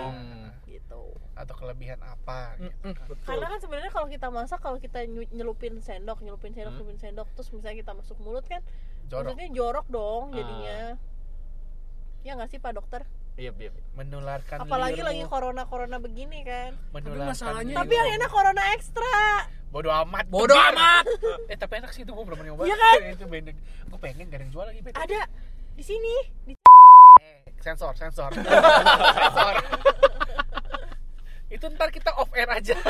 Gitu 0.99 1.15
atau 1.35 1.55
kelebihan 1.55 1.99
apa 2.01 2.59
gitu. 2.59 2.75
Mm-mm, 2.83 2.95
betul. 3.07 3.25
karena 3.25 3.47
kan 3.47 3.59
sebenarnya 3.59 3.91
kalau 3.91 4.07
kita 4.07 4.27
masak 4.29 4.59
kalau 4.59 4.77
kita 4.77 4.99
nyelupin 5.07 5.79
sendok 5.79 6.19
nyelupin 6.19 6.51
sendok 6.51 6.75
Hmm. 6.75 6.83
nyelupin 6.83 6.99
sendok 6.99 7.29
terus 7.33 7.49
misalnya 7.49 7.79
kita 7.79 7.93
masuk 7.95 8.17
mulut 8.19 8.43
kan 8.45 8.59
jorok 9.07 9.33
maksudnya 9.33 9.51
jorok 9.53 9.87
dong 9.89 10.25
Ah. 10.25 10.35
jadinya 10.35 10.79
ya 12.21 12.33
nggak 12.35 12.49
sih 12.49 12.59
pak 12.59 12.75
dokter 12.75 13.07
iya 13.35 13.55
iya 13.55 13.71
iya. 13.71 13.83
menularkan 13.95 14.57
apalagi 14.61 14.99
liurmu, 14.99 15.09
lagi 15.09 15.25
corona 15.25 15.63
corona 15.65 15.97
begini 15.97 16.43
kan 16.43 16.75
menularkan 16.91 17.31
masalahnya 17.31 17.71
liurmu. 17.71 17.81
tapi 17.81 17.93
yang 17.95 18.09
enak 18.13 18.29
corona 18.29 18.63
ekstra 18.75 19.19
bodoh 19.69 19.93
amat 20.03 20.25
Bodoh 20.27 20.59
amat. 20.59 21.05
eh 21.51 21.57
tapi 21.57 21.79
enak 21.79 21.93
sih 21.93 22.03
itu 22.03 22.11
gua 22.11 22.25
belum 22.25 22.41
nyoba 22.43 22.65
Iya 22.65 22.75
kan? 22.75 22.99
itu 23.07 23.25
beda 23.25 23.51
gua 23.87 23.99
pengen 24.01 24.27
gak 24.27 24.35
ada 24.35 24.43
yang 24.43 24.51
jual 24.51 24.65
lagi 24.67 24.81
ada 24.91 25.21
di 25.73 25.85
sini 25.85 26.15
di 26.43 26.53
Eh, 27.19 27.47
sensor 27.61 27.95
sensor 27.95 28.31
sensor 29.17 29.55
itu 31.49 31.65
ntar 31.73 31.89
kita 31.89 32.13
off 32.15 32.29
air 32.33 32.49
aja 32.49 32.77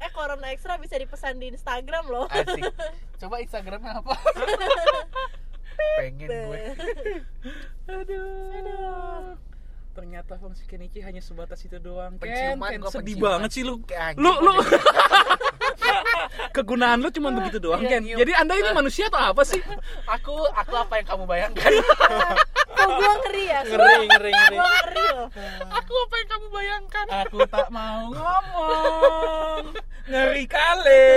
eh 0.00 0.10
corona 0.10 0.48
ekstra 0.50 0.80
bisa 0.80 0.96
dipesan 0.96 1.36
di 1.36 1.52
Instagram 1.52 2.08
loh 2.08 2.26
asik 2.26 2.64
coba 3.20 3.36
instagramnya 3.38 4.00
apa 4.00 4.14
pengen 5.98 6.28
gue 6.28 6.64
Aduh. 7.90 9.34
Ternyata 9.90 10.38
fungsi 10.38 10.62
Kenichi 10.70 11.02
hanya 11.02 11.18
sebatas 11.18 11.66
itu 11.66 11.74
doang. 11.82 12.14
Ken, 12.22 12.30
Penciuman, 12.30 12.70
Ken, 12.70 12.78
gua 12.78 12.90
sedih 12.94 13.18
penciuman. 13.18 13.30
banget 13.42 13.50
sih 13.50 13.62
lu. 13.66 13.74
Lu 14.14 14.32
lu 14.38 14.52
kegunaan 16.56 17.02
lu 17.02 17.10
cuma 17.10 17.34
begitu 17.34 17.58
doang, 17.58 17.82
Iya, 17.82 17.98
Ken. 17.98 18.02
Jadi 18.06 18.32
Anda 18.38 18.54
ini 18.54 18.70
manusia 18.70 19.10
atau 19.10 19.34
apa 19.34 19.42
sih? 19.42 19.58
aku 20.06 20.46
aku 20.54 20.74
apa 20.78 20.94
yang 21.02 21.06
kamu 21.10 21.24
bayangkan 21.26 21.72
gua 23.10 23.18
ngeri 23.20 23.44
ya. 23.44 23.60
Ngeri 23.60 23.94
ngeri 24.06 24.30
ngeri. 24.30 24.56
Gua 24.56 24.68
ngeri 24.70 25.04
loh. 25.10 25.28
Aku 25.74 25.92
apa 25.98 26.14
yang 26.14 26.28
kamu 26.28 26.46
bayangkan? 26.48 27.06
Aku 27.26 27.38
tak 27.44 27.68
mau 27.68 28.00
ngomong. 28.08 29.64
Ngeri 30.06 30.44
kali. 30.46 31.10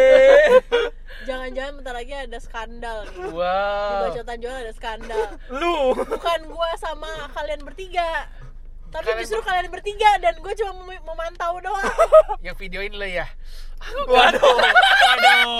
jangan-jangan 1.24 1.74
bentar 1.80 1.94
lagi 1.94 2.14
ada 2.14 2.36
skandal. 2.38 2.98
Nih 3.06 3.16
di 3.16 3.32
wow 3.32 4.02
bacotan 4.04 4.38
jual 4.38 4.56
ada 4.56 4.74
skandal. 4.74 5.22
Lu. 5.50 5.94
bukan 5.96 6.40
gua 6.50 6.70
sama 6.76 7.08
kalian 7.32 7.62
bertiga. 7.62 8.28
Tapi 8.90 9.10
Kalian 9.10 9.22
justru 9.26 9.42
ber- 9.42 9.48
kalian 9.50 9.70
bertiga 9.74 10.22
dan 10.22 10.38
gue 10.38 10.54
cuma 10.54 10.86
mem- 10.86 11.02
memantau 11.02 11.58
doang. 11.58 11.82
Yang 12.46 12.62
videoin 12.62 12.94
lo 12.94 13.08
ya 13.08 13.26
Waduh. 14.08 14.54
Waduh. 14.58 15.60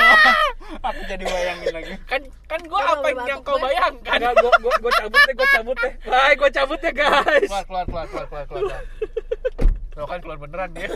Aku 0.84 1.02
jadi 1.08 1.24
bayangin 1.24 1.72
lagi. 1.72 1.94
kan 2.10 2.22
kan 2.50 2.60
gue 2.60 2.70
Gua 2.70 2.82
apa 2.84 3.08
nggak 3.08 3.28
yang, 3.30 3.42
kau 3.46 3.56
gue. 3.56 3.66
bayangkan? 3.70 4.18
Enggak, 4.20 4.34
gua 4.42 4.52
gua 4.60 4.74
gua 4.84 4.92
cabut 5.00 5.22
deh, 5.24 5.34
gua 5.34 5.48
cabut 5.54 5.78
deh. 5.80 5.94
Bye, 6.04 6.36
gua 6.36 6.50
cabut 6.52 6.80
ya, 6.82 6.92
guys. 6.92 7.50
keluar 7.50 7.64
keluar 7.68 7.86
keluar 7.88 8.06
keluar 8.10 8.26
keluar 8.28 8.46
keluar. 8.50 8.82
Lo 9.94 10.04
kan 10.10 10.20
keluar 10.20 10.38
beneran 10.42 10.70
dia. 10.74 10.90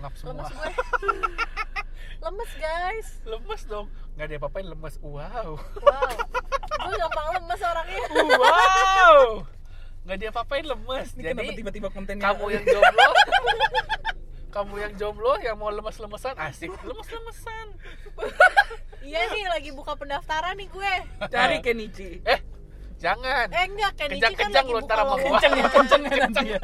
Ngap 0.00 0.14
semua. 0.16 0.46
Lemes 0.46 0.52
gue. 0.54 0.72
Lemes 2.18 2.52
guys. 2.56 3.08
Lemes 3.26 3.62
dong. 3.66 3.86
Nggak 4.16 4.26
ada 4.30 4.34
apa-apain 4.38 4.66
lemes. 4.66 4.94
Wow. 5.02 5.58
Wow. 5.58 6.14
Gue 6.78 6.94
gampang 6.94 7.26
lemes 7.36 7.60
orangnya. 7.60 8.04
Wow 8.38 9.22
nggak 10.08 10.18
dia 10.18 10.32
apa-apain 10.32 10.64
lemes. 10.64 11.12
Ini 11.12 11.20
jadi 11.20 11.28
kenapa 11.36 11.52
tiba-tiba 11.52 11.88
kontennya? 11.92 12.24
kamu 12.24 12.44
yang 12.48 12.64
jomblo? 12.72 13.08
Kamu 14.48 14.74
yang 14.80 14.92
jomblo 14.96 15.32
yang 15.38 15.54
mau 15.54 15.68
lemes-lemesan? 15.68 16.32
Asik. 16.40 16.72
Lemes-lemesan. 16.80 17.66
Iya 18.98 19.20
nih 19.28 19.44
lagi 19.46 19.70
buka 19.70 19.92
pendaftaran 19.94 20.56
nih 20.56 20.66
gue. 20.66 20.92
Cari 21.28 21.60
Kenichi. 21.60 22.24
eh 22.24 22.40
jangan. 22.96 23.52
Eh 23.52 23.68
enggak 23.68 23.92
Kenichi 23.94 24.16
kan 24.32 24.32
Kejang-kejang 24.48 24.64
lagi 24.64 24.72
lo 24.72 24.80
buka. 24.80 24.94
lowongan 24.96 25.28
Kenceng 25.28 25.52
ya, 25.52 25.66
kenceng 25.68 26.02
ya 26.02 26.16
nanti 26.18 26.46
ya. 26.48 26.58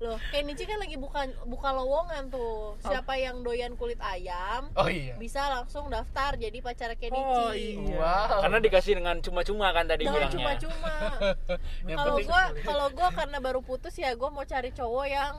Loh 0.00 0.16
Kenichi 0.32 0.64
kan 0.64 0.80
lagi 0.80 0.96
buka 0.96 1.28
buka 1.44 1.76
lowongan 1.76 2.32
tuh. 2.32 2.80
Siapa 2.80 3.20
yang 3.20 3.44
doyan 3.44 3.76
kulit 3.76 4.00
ayam 4.00 4.72
oh 4.72 4.88
iya. 4.88 5.12
bisa 5.20 5.44
langsung 5.52 5.92
daftar 5.92 6.40
jadi 6.40 6.56
pacar 6.64 6.96
Kenichi 6.96 7.20
Oh, 7.20 7.52
iya. 7.52 8.00
wow. 8.00 8.40
Karena 8.40 8.58
dikasih 8.64 8.96
dengan 8.96 9.20
cuma-cuma 9.20 9.68
kan 9.76 9.84
tadi 9.84 10.08
bilangnya. 10.08 10.32
cuma-cuma. 10.32 10.94
Yang 11.90 11.98
Kalau 12.00 12.16
gua 12.24 12.42
kalau 12.64 12.86
gua 12.96 13.08
karena 13.12 13.38
baru 13.44 13.60
putus 13.60 13.92
ya 14.00 14.16
gua 14.16 14.32
mau 14.32 14.44
cari 14.48 14.72
cowok 14.72 15.06
yang 15.06 15.34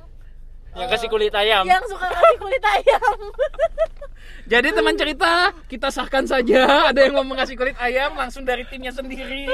yang 0.72 0.88
kasih 0.88 1.12
kulit 1.12 1.36
ayam. 1.36 1.68
yang 1.68 1.84
suka 1.84 2.08
kasih 2.08 2.38
kulit 2.40 2.64
ayam. 2.64 3.18
Jadi 4.52 4.72
teman 4.72 4.96
cerita, 4.96 5.52
kita 5.68 5.92
sahkan 5.92 6.24
saja. 6.24 6.88
Ada 6.92 7.08
yang 7.08 7.20
mau 7.20 7.28
mengasih 7.28 7.60
kulit 7.60 7.76
ayam 7.76 8.16
langsung 8.16 8.48
dari 8.48 8.64
timnya 8.68 8.96
sendiri. 8.96 9.48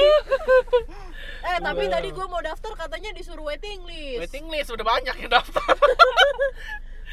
eh 1.47 1.59
tapi 1.59 1.83
tadi 1.87 2.09
gua 2.11 2.27
mau 2.27 2.39
daftar 2.39 2.71
katanya 2.75 3.09
disuruh 3.11 3.45
waiting 3.45 3.79
list. 3.83 4.19
waiting 4.21 4.45
list 4.47 4.69
udah 4.69 4.83
banyak 4.83 5.15
yang 5.17 5.31
daftar 5.31 5.63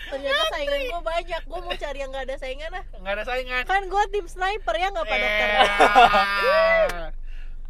Ternyata 0.04 0.42
saingan 0.52 0.80
gua 0.90 1.00
banyak. 1.02 1.42
Gua 1.44 1.58
mau 1.60 1.72
cari 1.72 1.98
yang 1.98 2.12
gak 2.12 2.28
ada 2.28 2.36
saingan 2.36 2.70
ah. 2.72 2.84
nggak 2.94 3.12
ada 3.14 3.24
saingan 3.24 3.62
Kan 3.64 3.88
gua 3.88 4.04
tim 4.06 4.26
sniper 4.26 4.74
ya 4.74 4.88
nggak 4.90 5.04
pak 5.04 5.16
dokter. 5.16 5.48
Eh. 5.48 7.08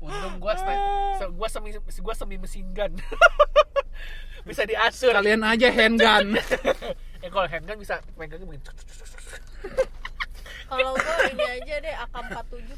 untung 0.04 0.36
gua 0.36 0.52
sni- 0.52 0.82
se- 1.16 1.32
gua 1.32 1.48
semi 1.48 1.70
gua 1.78 2.14
semi 2.14 2.36
mesin 2.36 2.66
gun 2.70 2.92
bisa 4.48 4.68
diasur 4.68 5.14
Kalian 5.14 5.40
aja 5.40 5.68
handgun. 5.70 6.36
eh 7.22 7.30
kalau 7.30 7.46
handgun 7.46 7.78
bisa 7.78 7.96
megangnya 8.14 8.44
begini 8.44 8.64
Kalau 10.64 10.92
gua 10.92 11.16
ini 11.26 11.44
aja 11.46 11.74
deh 11.78 11.94
AK47. 12.02 12.68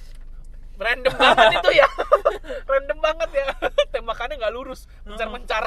Random 0.77 1.13
banget 1.13 1.53
itu 1.59 1.71
ya 1.75 1.89
random 2.71 2.99
banget 3.01 3.31
ya 3.33 3.47
tembakannya 3.91 4.37
nggak 4.37 4.55
lurus 4.55 4.85
mencar 5.05 5.29
mencar 5.29 5.65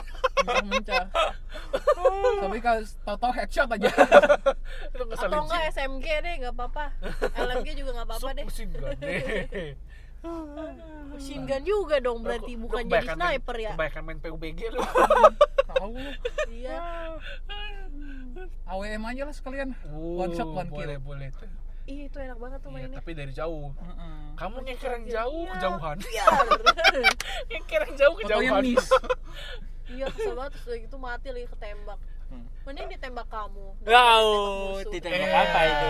Mencar. 0.66 1.04
Tapi 2.40 2.58
kalau 2.64 2.82
tahu-tahu 3.04 3.32
headshot 3.36 3.70
aja. 3.70 3.92
itu 4.96 5.04
Atau 5.04 5.42
enggak 5.46 5.62
SMG 5.70 6.08
deh 6.24 6.34
nggak 6.42 6.54
apa-apa. 6.56 6.86
LMG 7.36 7.68
juga 7.76 7.92
nggak 7.94 8.08
apa-apa 8.08 8.30
deh. 8.34 8.46
Machine 11.10 11.44
gun 11.44 11.64
juga 11.64 11.96
dong 12.00 12.24
berarti 12.24 12.56
bukan 12.56 12.84
jadi 12.84 13.04
kebanyakan 13.04 13.16
main- 13.16 13.40
sniper 13.40 13.56
ya. 13.58 13.72
kebanyakan 13.76 14.04
main 14.04 14.20
PUBG 14.20 14.60
lu 14.72 14.82
Tahu. 15.66 15.94
Iya. 16.50 16.80
AWM 18.66 19.04
aja 19.06 19.22
lah 19.28 19.36
sekalian. 19.36 19.70
One 19.92 20.32
shot 20.34 20.50
one 20.50 20.70
kill. 20.70 20.88
boleh 20.88 20.98
boleh 20.98 21.28
tuh 21.34 21.50
Ih, 21.90 22.06
itu 22.06 22.18
enak 22.18 22.38
banget 22.38 22.60
tuh 22.62 22.70
Iya, 22.70 22.76
mainnya. 22.78 22.98
tapi 23.02 23.12
dari 23.12 23.34
jauh 23.34 23.74
Heeh. 23.74 24.22
kamu 24.38 24.56
ngeker 24.62 24.92
yang 24.94 25.06
jauh 25.10 25.42
Iya. 25.42 25.52
kejauhan 25.52 25.98
Iya. 26.00 26.26
ngeker 27.50 27.82
yang 27.82 27.96
jauh 27.98 28.16
Fotonya 28.16 28.30
kejauhan 28.30 28.62
miss. 28.64 28.88
Iya, 29.90 30.06
kesel 30.08 30.38
banget 30.38 30.54
terus 30.56 30.78
gitu 30.80 30.96
mati 30.96 31.28
lagi 31.28 31.50
ketembak. 31.50 31.98
Hmm. 32.30 32.46
Mending 32.62 32.94
ditembak 32.94 33.26
kamu. 33.26 33.74
Wow, 33.82 34.28
ditembak 34.86 35.18
Eh. 35.26 35.34
apa 35.34 35.60
itu? 35.66 35.90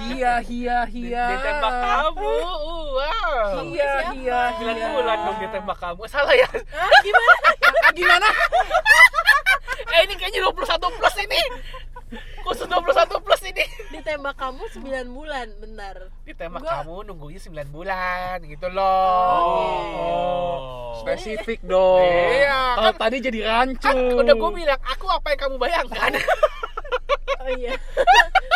Hia 0.00 0.34
hia 0.38 0.78
Di- 0.86 1.10
hia. 1.10 1.24
ditembak 1.34 1.74
kamu 1.76 2.30
wow 2.30 3.52
Hia 3.60 3.92
hia 4.14 4.40
hia. 4.54 4.86
bulan 4.88 5.18
dong 5.20 5.38
ditembak 5.40 5.76
kamu 5.76 6.02
salah 6.06 6.32
ya 6.32 6.48
Hah, 6.48 7.00
gimana? 7.02 7.34
Gimana? 7.98 8.28
eh 9.90 10.00
ini 10.00 10.14
kayaknya 10.14 10.40
21 10.42 10.56
plus 10.94 11.16
ini 11.20 11.40
khusus 12.40 12.64
21 12.64 12.86
plus 13.20 13.42
ini 13.44 13.64
Ditembak 14.10 14.34
kamu 14.34 14.62
9 14.66 14.82
bulan, 15.08 15.46
benar. 15.56 15.96
ditembak 16.26 16.60
Gua- 16.60 16.72
kamu 16.76 16.94
nunggunya 17.06 17.38
9 17.38 17.70
bulan 17.70 18.42
gitu 18.42 18.66
loh 18.66 19.38
Oh. 19.94 20.98
Spesifik 20.98 21.62
dong. 21.62 22.02
Iya, 22.28 22.74
Kalau 22.74 22.90
kan- 22.90 23.00
tadi 23.00 23.16
jadi 23.22 23.40
rancu. 23.40 23.86
kan 23.86 23.94
udah 23.94 24.34
gue 24.34 24.50
bilang 24.52 24.80
aku 24.82 25.06
apa 25.06 25.30
yang 25.30 25.40
kamu 25.40 25.56
bayangkan 25.56 26.10
Oh 27.40 27.50
iya. 27.54 27.78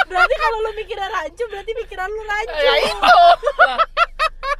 berarti 0.05 0.35
kalau 0.37 0.59
lu 0.59 0.71
mikirnya 0.75 1.07
rancu, 1.09 1.45
berarti 1.47 1.71
pikiran 1.79 2.09
lu 2.09 2.23
rancu. 2.25 2.59
ya 2.59 2.75
itu 2.85 3.15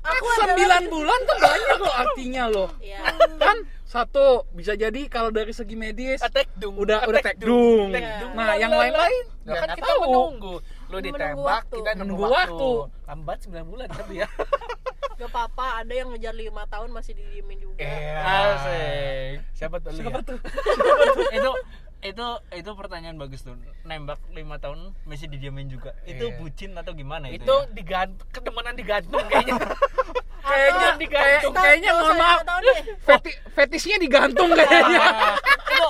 Aku 0.07 0.25
adalah- 0.25 0.47
Sembilan 0.47 0.83
bulan 0.89 1.19
tuh 1.21 1.37
banyak 1.37 1.77
loh 1.77 1.95
artinya 1.97 2.45
loh. 2.47 2.69
Iya. 2.79 3.03
Kan 3.35 3.59
Satu, 3.85 4.43
bisa 4.51 4.75
jadi 4.75 5.07
kalau 5.07 5.31
dari 5.31 5.51
segi 5.51 5.75
medis 5.75 6.19
attack 6.19 6.51
dung 6.57 6.75
udah 6.75 7.07
udah 7.07 7.15
Attack 7.15 7.39
tek 7.39 7.47
dung. 7.47 7.95
Attack 7.95 8.11
dung. 8.21 8.33
Nah, 8.35 8.55
yang 8.57 8.75
lain-lain 8.75 9.23
kan 9.45 9.71
kita 9.71 9.87
tahu. 9.87 10.01
menunggu 10.03 10.55
lu 10.95 11.03
Menunggu 11.03 11.19
ditembak 11.19 11.43
waktu. 11.67 11.77
kita 11.77 11.91
nunggu 11.99 12.23
waktu. 12.23 12.31
waktu. 12.31 12.71
lambat 13.05 13.39
9 13.43 13.67
bulan 13.67 13.89
tapi 13.91 14.15
ya 14.17 14.29
Gak 15.15 15.31
apa-apa, 15.31 15.79
ada 15.79 15.95
yang 15.95 16.11
ngejar 16.11 16.35
lima 16.35 16.67
tahun 16.67 16.91
masih 16.91 17.15
didiemin 17.15 17.63
juga. 17.63 17.79
Iya. 17.79 18.19
Asik. 18.19 19.35
siapa 19.55 19.77
tuh 19.79 19.95
Siapa 19.95 20.11
ya? 20.13 20.27
tuh? 20.27 20.39
itu 21.39 21.51
itu 22.05 22.27
itu 22.53 22.71
pertanyaan 22.73 23.15
bagus 23.15 23.41
tuh 23.41 23.55
nembak 23.83 24.19
lima 24.29 24.59
tahun 24.59 24.91
masih 25.05 25.27
didiamin 25.27 25.71
juga 25.71 25.95
itu 26.05 26.29
Iya. 26.29 26.37
bucin 26.37 26.71
atau 26.75 26.93
gimana 26.93 27.31
itu, 27.31 27.41
itu 27.41 27.55
ya? 27.55 27.71
digantung 27.73 28.27
kedemenan 28.29 28.75
digantung 28.75 29.23
kayaknya 29.25 29.55
Kayaknya 30.45 30.89
Start, 31.41 31.57
kayaknya 31.57 31.91
mohon 31.95 32.17
maaf, 32.17 32.39
feti, 33.01 33.33
fetisnya 33.51 33.97
digantung 33.97 34.53
kayaknya. 34.53 35.01
itu 35.41 35.87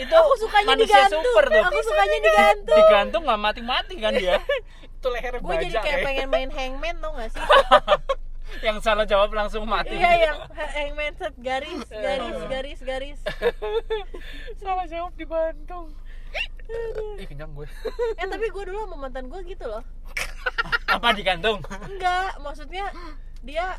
itu 0.00 0.14
Aku 0.14 0.32
sukanya 0.38 0.74
digantung. 0.74 1.22
super 1.22 1.44
tuh 1.46 1.62
Aku 1.62 1.80
sukanya 1.82 2.18
digantung. 2.18 2.78
digantung 2.78 3.22
nggak 3.22 3.40
mati 3.40 3.60
mati 3.60 3.94
kan 3.96 4.12
dia 4.12 4.40
itu 4.90 5.08
leher 5.08 5.34
Gue 5.38 5.54
jadi 5.58 5.72
kayak 5.72 5.82
kayak 5.82 5.98
pengen 6.02 6.28
main 6.28 6.50
hangman 6.50 6.96
tau 6.98 7.12
gak 7.14 7.28
sih? 7.30 7.40
yang 8.66 8.76
salah 8.78 9.04
jawab 9.04 9.30
langsung 9.30 9.62
mati 9.62 9.94
iya 9.94 10.26
yang 10.26 10.38
ha- 10.48 10.72
hangman 10.74 11.14
set 11.14 11.32
garis, 11.38 11.86
garis, 11.86 12.36
garis, 12.46 12.80
garis. 12.80 13.20
salah 14.60 14.84
jawab 14.84 15.14
dibantung 15.14 15.94
ih 17.16 17.26
kenyang 17.26 17.50
gue 17.52 17.66
Eh 18.16 18.26
tapi 18.26 18.46
gue 18.46 18.62
dulu 18.64 18.78
sama 18.80 18.96
mantan 19.00 19.26
gue 19.26 19.40
gitu 19.44 19.64
loh. 19.64 19.82
apa 20.86 21.12
digantung 21.12 21.58
Enggak, 21.84 22.38
maksudnya 22.38 22.90
dia 23.40 23.78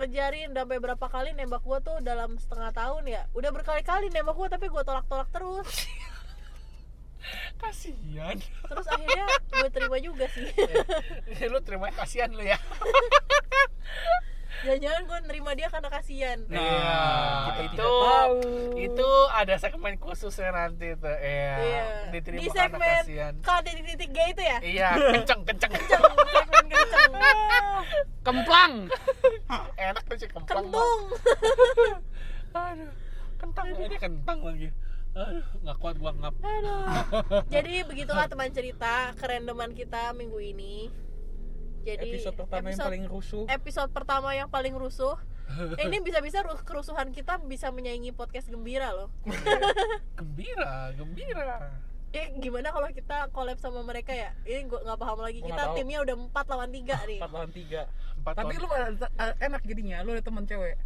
ngejarin 0.00 0.50
sampai 0.50 0.78
berapa 0.78 1.06
kali 1.06 1.30
nembak 1.32 1.60
gue 1.60 1.78
tuh 1.80 1.96
dalam 2.00 2.34
setengah 2.34 2.72
tahun 2.72 3.04
ya. 3.06 3.22
Udah 3.30 3.50
berkali-kali 3.50 4.08
nembak 4.08 4.34
gue 4.34 4.48
tapi 4.48 4.66
gue 4.66 4.82
tolak-tolak 4.82 5.28
terus. 5.28 5.68
Kasihan. 7.60 8.40
Terus 8.40 8.86
akhirnya 8.86 9.26
gue 9.52 9.68
terima 9.68 9.96
juga 9.98 10.24
sih. 10.26 10.48
Lu 11.46 11.60
terima 11.60 11.92
kasihan 11.92 12.28
lu 12.28 12.40
ya. 12.40 12.56
Jangan-jangan 14.60 15.02
gue 15.02 15.18
nerima 15.24 15.50
dia 15.54 15.68
karena 15.68 15.88
kasihan. 15.88 16.36
Nah, 16.46 16.60
Nah, 16.60 17.48
kita 17.56 17.64
itu 17.70 17.80
tahu. 17.80 18.36
itu 18.76 19.10
ada 19.32 19.54
segmen 19.56 19.96
khususnya 19.96 20.50
nanti 20.50 20.92
tuh. 20.94 21.08
Iya 21.10 21.54
Iya. 21.56 21.84
diterima 22.12 22.36
di 22.36 22.46
karena 22.46 22.60
segmen 22.66 22.96
kasihan. 22.98 23.34
K 23.40 23.48
titik-titik 23.62 24.08
G 24.10 24.18
itu 24.26 24.42
ya? 24.42 24.58
Iya 24.60 24.88
kenceng 25.14 25.40
kenceng. 25.46 25.70
Kenceng 25.72 26.02
segmen 26.02 26.64
kenceng 26.66 26.89
Kemplang. 28.26 28.74
enak 29.80 30.02
tuh 30.04 30.16
sih 30.16 30.28
kemplang 30.28 30.68
kentung 30.68 31.00
aduh 32.60 32.92
kentang 33.36 33.66
ini 33.72 33.96
kentang 33.96 34.38
lagi 34.42 34.68
aduh 35.10 35.46
nggak 35.60 35.76
kuat 35.78 35.96
gua 35.96 36.12
ngap 36.12 36.34
Aduh. 36.36 36.84
Jadi 37.48 37.82
begitulah 37.82 38.26
teman 38.26 38.50
cerita 38.50 39.10
kerendeman 39.16 39.72
kita 39.72 40.12
minggu 40.12 40.38
ini. 40.38 40.86
Jadi 41.80 42.12
episode 42.14 42.36
pertama 42.36 42.60
yang 42.60 42.68
episode- 42.68 42.86
paling 42.86 43.04
rusuh. 43.08 43.44
episode 43.48 43.90
pertama 43.90 44.28
yang 44.32 44.48
paling 44.48 44.74
rusuh. 44.74 45.16
Eh, 45.50 45.82
ini 45.82 45.98
bisa-bisa 45.98 46.44
ru- 46.44 46.62
kerusuhan 46.62 47.10
kita 47.10 47.42
bisa 47.42 47.68
menyaingi 47.68 48.12
podcast 48.12 48.46
gembira 48.46 48.92
loh. 48.92 49.10
gembira 50.14 50.94
gembira 50.94 51.58
Eh 52.10 52.26
gimana 52.36 52.68
kalau 52.68 52.90
kita 52.90 53.30
collab 53.30 53.54
sama 53.56 53.80
mereka 53.80 54.10
ya? 54.10 54.34
Ini 54.42 54.66
gua 54.66 54.82
nggak 54.82 54.98
paham 54.98 55.18
lagi. 55.20 55.38
Gua 55.38 55.48
Kita 55.48 55.62
timnya 55.72 55.98
udah 56.02 56.14
4 56.26 56.50
lawan 56.50 56.68
3 56.68 56.94
nih. 57.08 57.18
4 57.20 57.30
lawan 57.30 57.50
3. 57.50 57.80
empat 58.20 58.34
Tapi 58.34 58.54
lu 58.54 58.68
ada- 58.68 59.12
ada- 59.16 59.38
enak 59.40 59.62
jadinya, 59.64 59.96
lu 60.02 60.10
ada 60.12 60.20
teman 60.20 60.44
cewek. 60.44 60.76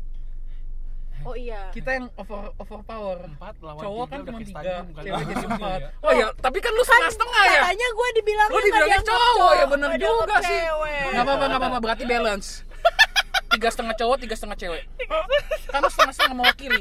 Oh 1.22 1.32
iya. 1.32 1.70
Kita 1.70 1.90
yang 1.90 2.06
over 2.14 2.52
overpower. 2.58 3.18
empat 3.24 3.54
lawan 3.58 3.80
Cowok 3.80 4.04
tiga 4.04 4.12
kan 4.12 4.20
cuma 4.20 4.38
tiga, 4.38 4.60
kan. 4.60 4.84
cewek 5.00 5.22
jadi 5.24 5.44
empat. 5.48 5.80
Iya. 5.84 5.88
Oh 6.02 6.12
ya, 6.12 6.26
tapi 6.36 6.58
kan 6.60 6.70
lu 6.70 6.82
setengah-setengah 6.84 7.42
ya. 7.46 7.60
Katanya 7.64 7.88
gue 7.88 8.08
dibilangnya 8.12 8.52
Lu 8.52 8.60
dibilangnya 8.60 8.98
dianggap 9.00 9.08
cowok 9.08 9.52
ya 9.54 9.66
bener 9.66 9.90
juga 9.96 10.36
sih. 10.42 10.60
Gak 11.08 11.22
apa-apa, 11.24 11.44
gak 11.46 11.58
apa-apa, 11.58 11.78
berarti 11.80 12.04
balance. 12.04 12.48
Tiga 13.54 13.68
setengah 13.68 13.94
cowok, 13.94 14.16
tiga 14.18 14.34
setengah 14.34 14.58
cewek. 14.58 14.82
Karena 15.64 15.88
setengah-setengah 15.88 16.36
mewakili. 16.36 16.80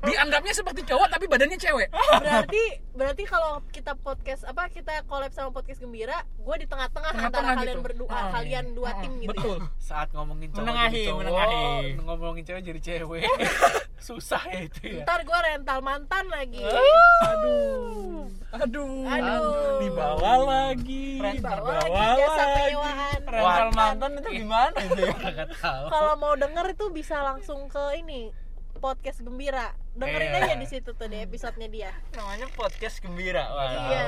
Dianggapnya 0.00 0.52
seperti 0.52 0.80
cowok 0.84 1.06
tapi 1.08 1.24
badannya 1.26 1.56
cewek. 1.56 1.88
berarti 2.18 2.64
berarti 2.92 3.22
kalau 3.24 3.62
kita 3.68 3.94
podcast 3.94 4.42
apa 4.42 4.66
kita 4.66 4.90
collab 5.04 5.30
sama 5.30 5.52
podcast 5.52 5.78
gembira 5.78 6.18
gue 6.34 6.56
di 6.56 6.66
tengah-tengah 6.66 7.12
antara 7.12 7.30
Tengah-tengah 7.30 7.54
kalian 7.54 7.70
gitu. 7.70 7.84
berdua 7.84 8.10
Ah, 8.10 8.26
kalian 8.32 8.64
dua 8.72 8.88
Ah, 8.88 8.94
tim 8.98 9.12
gitu 9.16 9.30
Betul. 9.30 9.56
saat 9.78 10.08
ngomongin 10.10 10.50
cowok 10.50 10.58
Menengahi, 10.60 10.90
jadi 10.90 11.06
cowok 11.06 11.18
menengahi. 11.20 11.62
ngomongin 12.00 12.42
cewek 12.42 12.62
jadi 12.64 12.80
cewek 12.82 13.22
susah 14.08 14.42
ya 14.44 14.60
itu 14.64 14.80
ya 14.88 15.02
ntar 15.04 15.20
gue 15.22 15.38
rental 15.38 15.78
mantan 15.80 16.24
lagi 16.28 16.58
Aduh. 16.58 18.26
Aduh. 18.50 19.06
Aduh. 19.06 19.78
Dibawa 19.78 20.32
lagi. 20.40 21.06
lagi 21.18 21.38
Dibawa 21.38 21.78
jasa 22.16 22.34
lagi. 22.34 22.54
penyewaan 22.58 23.20
rental 23.22 23.68
mantan 23.72 24.10
itu 24.16 24.28
gimana 24.34 24.76
itu 24.80 25.00
ya 25.00 25.14
nggak 25.14 25.48
tahu 25.54 25.86
kalau 25.98 26.14
mau 26.16 26.34
denger 26.34 26.66
itu 26.70 26.86
bisa 26.88 27.18
langsung 27.20 27.66
ke 27.66 27.98
ini 27.98 28.30
podcast 28.78 29.18
gembira. 29.18 29.74
Dengerin 29.92 30.30
Iya. 30.30 30.38
aja 30.44 30.54
di 30.54 30.68
situ 30.68 30.94
tuh 30.94 31.10
di 31.10 31.18
episodenya 31.18 31.66
dia. 31.66 31.90
Namanya 32.14 32.46
podcast 32.54 33.02
gembira 33.02 33.42
Wah, 33.44 33.66
Iya. 33.66 34.02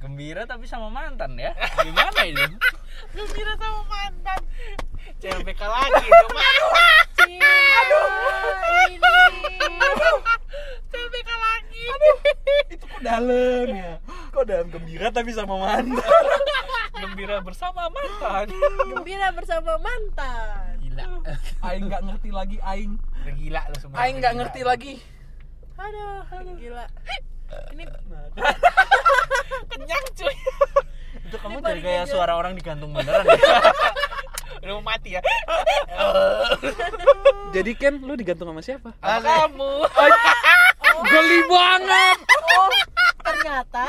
gembira 0.00 0.48
tapi 0.48 0.64
sama 0.64 0.88
mantan 0.88 1.36
ya? 1.36 1.52
Gimana 1.78 2.24
itu 2.24 2.40
gembira 3.14 3.52
sama 3.54 3.84
mantan. 3.84 4.40
CLBK 5.20 5.60
lagi 5.60 6.08
mah. 6.08 6.48
Cinta 7.12 7.50
ini 8.88 8.96
CLBK 10.88 11.30
lagi. 11.30 11.82
Itu 12.70 12.84
kok 12.86 13.00
dalam 13.02 13.66
ya? 13.68 13.92
Kok 14.32 14.44
dalam 14.48 14.66
gembira 14.70 15.12
tapi 15.12 15.30
sama 15.30 15.60
mantan. 15.60 16.00
gembira 16.96 17.44
bersama 17.44 17.92
mantan. 17.92 18.48
Gembira 18.88 19.28
bersama 19.30 19.76
mantan 19.76 20.69
gila. 21.00 21.34
Aing 21.66 21.84
nggak 21.86 22.02
ngerti 22.04 22.30
lagi 22.30 22.56
Aing. 22.60 22.92
udah 22.96 23.34
gila 23.36 23.60
lo 23.66 23.76
semua. 23.78 23.96
Aing 24.00 24.16
nggak 24.20 24.34
ngerti 24.36 24.60
lagi. 24.62 24.94
aduh 25.80 26.54
gila. 26.56 26.84
Ini 27.72 27.84
kenyang 29.70 30.06
cuy. 30.14 30.36
Itu 31.26 31.36
kamu 31.38 31.56
Ini 31.56 31.66
jadi 31.66 31.80
kayak 31.82 32.04
aja. 32.04 32.12
suara 32.12 32.32
orang 32.34 32.52
digantung 32.54 32.90
beneran 32.94 33.24
ya? 33.26 33.34
Udah 34.60 34.72
mau 34.76 34.84
mati 34.84 35.16
ya? 35.16 35.22
Jadi 37.50 37.72
kan 37.74 37.96
lu 37.96 38.12
digantung 38.12 38.52
sama 38.52 38.60
siapa? 38.60 38.92
Sama 39.00 39.18
kamu. 39.24 39.72
Geli 41.00 41.40
banget. 41.48 42.18
oh 42.50 42.68
ternyata 43.20 43.84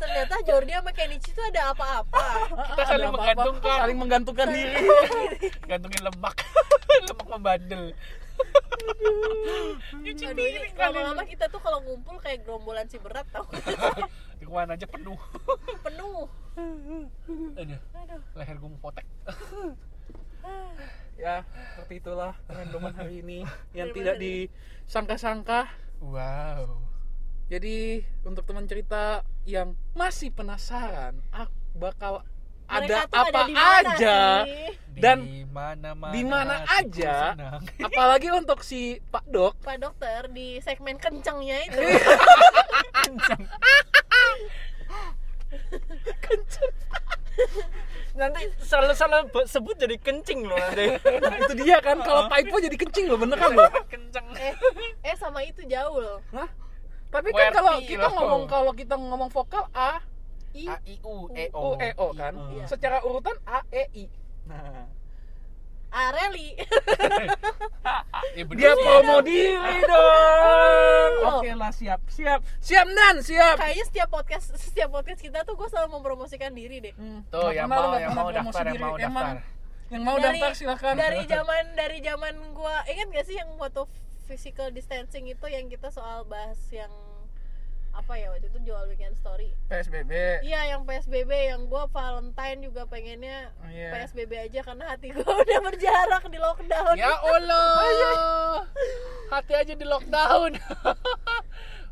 ternyata 0.00 0.34
Jordi 0.42 0.72
sama 0.72 0.90
Kenichi 0.96 1.30
itu 1.36 1.42
ada 1.44 1.76
apa-apa. 1.76 2.24
Kita 2.72 2.82
saling 2.88 3.04
Ada 3.04 3.12
apa-apa, 3.12 3.20
menggantungkan. 3.20 3.76
Saling 3.84 3.98
menggantungkan 4.00 4.48
diri. 4.48 4.84
gantungin 5.68 6.00
lemak 6.00 6.36
lemak 7.06 7.26
membandel 7.36 7.84
nyuci 10.00 10.24
Aduh, 10.24 10.36
piring 10.36 10.72
lama-lama 10.76 11.22
kita 11.28 11.44
tuh 11.52 11.60
kalau 11.60 11.78
ngumpul 11.84 12.16
kayak 12.24 12.40
gerombolan 12.44 12.88
si 12.88 12.96
berat 12.96 13.28
tau 13.28 13.44
di 14.40 14.44
ke 14.48 14.52
mana 14.52 14.74
aja 14.74 14.88
penuh. 14.88 15.20
Penuh. 15.84 16.24
Aduh 17.60 17.80
leher 18.34 18.56
gue 18.56 18.68
mau 18.68 18.80
potek 18.80 19.06
ya, 21.20 21.44
seperti 21.76 22.00
itulah 22.00 22.32
randoman 22.48 22.96
hari 22.96 23.20
ini 23.20 23.44
yang 23.76 23.92
tidak 23.92 24.16
disangka-sangka. 24.16 25.68
wow 26.00 26.89
Jadi 27.50 27.98
untuk 28.22 28.46
teman 28.46 28.62
cerita 28.62 29.26
yang 29.42 29.74
masih 29.90 30.30
penasaran, 30.30 31.18
ak- 31.34 31.50
bakal 31.74 32.22
ada 32.70 32.86
Mereka 32.86 33.10
tuh 33.10 33.18
apa 33.18 33.40
mana 33.50 33.82
aja? 33.90 34.18
sih? 34.46 34.70
Dan 34.94 35.18
di 35.26 35.42
mana 35.42 35.90
mana 35.90 36.14
di 36.14 36.22
mana 36.22 36.54
aja. 36.70 37.34
senang. 37.34 37.60
apalagi 37.90 38.30
untuk 38.30 38.62
si 38.62 39.02
Pak 39.02 39.26
Dok. 39.26 39.58
Pak 39.66 39.82
dokter 39.82 40.30
di 40.30 40.62
segmen 40.62 40.94
kencengnya 40.94 41.58
itu. 41.66 41.82
Nanti 48.14 48.42
salah 48.62 48.94
salah 48.94 49.26
sebut 49.46 49.74
jadi 49.74 49.98
kencing 49.98 50.46
loh 50.46 50.54
nanti. 50.54 51.02
Nah, 51.02 51.36
itu 51.42 51.54
dia 51.66 51.82
kan. 51.82 51.98
Kalau 51.98 52.30
Paipo 52.30 52.62
jadi 52.62 52.78
kencing 52.78 53.10
loh 53.10 53.18
beneran 53.18 53.58
loh. 53.58 53.70
Kenceng 53.90 54.26
eh 54.38 54.54
eh 55.02 55.14
sama 55.18 55.42
itu 55.42 55.66
jauh 55.66 55.98
loh. 55.98 56.22
Hah? 56.30 56.46
Tapi 57.10 57.28
kan 57.30 57.50
kalau 57.52 57.78
kita 57.80 58.06
loh. 58.06 58.14
ngomong 58.16 58.42
kalau 58.46 58.72
kita 58.72 58.94
ngomong 58.94 59.28
vokal 59.28 59.66
A. 59.72 59.98
I 60.50 60.66
A 60.66 60.76
I 60.80 60.94
U 61.00 61.30
E 61.30 61.46
O. 61.52 61.60
O 61.60 61.68
E 61.76 61.90
O 61.94 62.06
kan? 62.10 62.34
Iya. 62.50 62.64
secara 62.66 62.98
urutan 63.00 63.38
A 63.44 63.62
E 63.68 63.86
I. 63.92 64.04
Nah. 64.46 64.86
Areli 65.90 66.54
bener 68.46 68.54
dia 68.56 68.72
promo 68.72 69.18
diri 69.20 69.76
dong. 69.82 71.12
Oh. 71.20 71.42
oke 71.42 71.50
lah 71.52 71.70
siap 71.70 71.98
siap. 72.06 72.40
Siap 72.58 72.86
dan 72.88 73.18
siap. 73.18 73.58
Kayaknya 73.58 73.84
setiap 73.84 74.08
podcast 74.08 74.54
setiap 74.54 74.88
podcast 74.88 75.18
kita 75.18 75.42
tuh 75.42 75.54
gue 75.54 75.66
selalu 75.66 75.90
mempromosikan 75.92 76.54
diri 76.54 76.78
deh. 76.80 76.94
Hmm, 76.94 77.26
Tuh, 77.26 77.50
yang 77.50 77.66
mau- 77.66 77.98
yang 77.98 78.14
mau 78.14 78.30
daftar, 78.30 78.64
yang 78.64 78.78
mau 78.80 78.94
Emang 78.96 79.26
daftar. 79.34 79.90
yang 79.90 80.02
mau 80.06 80.16
dari 80.16 80.38
daftar 80.38 80.54
silahkan 80.54 80.94
dari 80.94 81.26
zaman 81.26 81.64
dari 81.74 81.98
zaman 81.98 82.34
gue 82.54 82.74
ingat 82.86 83.06
gak 83.10 83.24
sih 83.26 83.34
yang 83.34 83.50
foto 83.54 83.90
physical 84.30 84.70
distancing 84.70 85.26
itu 85.26 85.42
yang 85.50 85.66
kita 85.66 85.90
soal 85.90 86.22
bahas 86.22 86.54
yang 86.70 86.90
apa 87.90 88.14
ya 88.14 88.30
waktu 88.30 88.46
itu 88.46 88.70
jual 88.70 88.86
weekend 88.86 89.18
story. 89.18 89.50
PSBB 89.66 90.46
iya 90.46 90.70
yang 90.70 90.86
PSBB 90.86 91.50
yang 91.50 91.66
gue 91.66 91.84
Valentine 91.90 92.62
juga 92.62 92.86
pengennya 92.86 93.50
Oh, 93.58 93.66
iya. 93.66 93.90
PSBB 93.90 94.46
aja 94.46 94.62
karena 94.62 94.84
hati 94.86 95.10
gue 95.10 95.26
udah 95.42 95.58
berjarak 95.58 96.22
di 96.30 96.38
lockdown. 96.38 96.94
Ya 96.94 97.18
Allah. 97.18 98.62
Hati 99.34 99.52
aja 99.58 99.74
di 99.74 99.82
lockdown. 99.82 100.54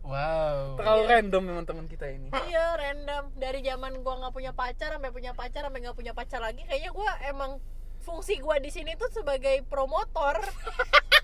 Wow. 0.09 0.81
Terlalu 0.81 1.03
random 1.05 1.43
memang 1.45 1.65
teman 1.69 1.85
kita 1.85 2.09
ini. 2.09 2.33
Iya 2.33 2.81
random. 2.81 3.29
Dari 3.37 3.61
zaman 3.61 4.01
gue 4.01 4.15
nggak 4.17 4.33
punya 4.33 4.57
pacar 4.57 4.97
sampai 4.97 5.13
punya 5.13 5.37
pacar 5.37 5.69
sampai 5.69 5.85
nggak 5.85 5.93
punya 5.93 6.17
pacar 6.17 6.41
lagi 6.41 6.65
kayaknya 6.65 6.97
gue 6.97 7.11
emang 7.29 7.61
fungsi 8.01 8.41
gue 8.41 8.57
di 8.65 8.73
sini 8.73 8.97
tuh 8.97 9.13
sebagai 9.13 9.61
promotor 9.69 10.41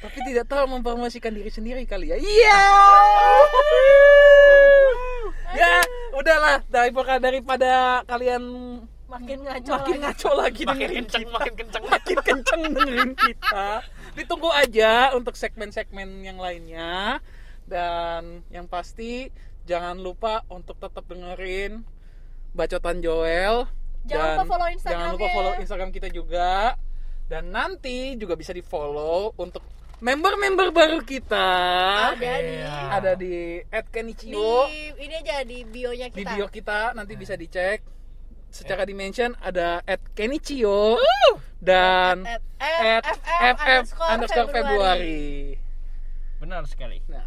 tapi 0.00 0.18
tidak 0.24 0.48
tahu 0.48 0.64
mempromosikan 0.80 1.28
diri 1.36 1.52
sendiri 1.52 1.84
kali 1.84 2.12
ya. 2.12 2.16
Iya. 2.16 2.62
Ya 5.52 5.74
udahlah. 6.16 6.64
Daripada 6.72 7.20
daripada 7.20 8.00
kalian 8.08 8.42
makin 9.10 9.38
ngaco 9.44 9.72
makin 9.76 9.96
lagi. 9.98 10.04
ngaco 10.06 10.30
lagi 10.38 10.62
makin 10.64 10.72
dengerin 10.72 11.04
kenceng 11.04 11.24
kita. 11.28 11.36
makin 11.36 11.52
kenceng. 11.52 11.84
Makin 11.84 12.16
kenceng 12.24 12.60
dengerin 12.64 13.12
kita. 13.12 13.66
Ditunggu 14.16 14.50
aja 14.56 15.12
untuk 15.12 15.36
segmen-segmen 15.36 16.08
yang 16.24 16.40
lainnya. 16.40 17.20
Dan 17.68 18.40
yang 18.48 18.64
pasti 18.72 19.28
jangan 19.68 20.00
lupa 20.00 20.48
untuk 20.48 20.80
tetap 20.80 21.04
dengerin 21.12 21.84
bacotan 22.56 23.04
Joel. 23.04 23.68
Jangan 24.08 24.32
lupa 24.32 24.44
follow 24.48 24.68
jangan 24.80 25.08
lupa 25.12 25.28
follow 25.28 25.52
Instagram 25.60 25.90
kita 25.92 26.08
juga. 26.08 26.72
Dan 27.28 27.52
nanti 27.52 28.16
juga 28.16 28.34
bisa 28.34 28.50
di 28.50 28.64
follow 28.64 29.36
untuk 29.38 29.62
member-member 30.00 30.68
baru 30.72 31.00
kita. 31.04 31.48
Ada 32.16 32.34
di 32.40 32.56
ada 32.90 33.12
di 33.14 33.34
di 33.60 33.78
@kenichio 33.92 34.66
ini 34.96 35.14
aja 35.20 35.44
di 35.44 35.62
bionya 35.68 36.08
di 36.08 36.24
kita. 36.24 36.32
bio 36.34 36.46
kita 36.48 36.96
nanti 36.96 37.14
bisa 37.14 37.36
dicek. 37.36 37.84
Secara 38.50 38.82
dimension 38.82 39.30
ada 39.38 39.78
at 39.86 40.02
Kenichio 40.10 40.98
dan 41.62 42.26
At- 42.26 42.42
at 42.58 43.14
at 43.38 43.56
ff 43.86 43.94
underscore 44.02 44.50
Februari. 44.50 45.54
benar 46.42 46.64
sekali. 46.66 46.98
Nah, 47.06 47.22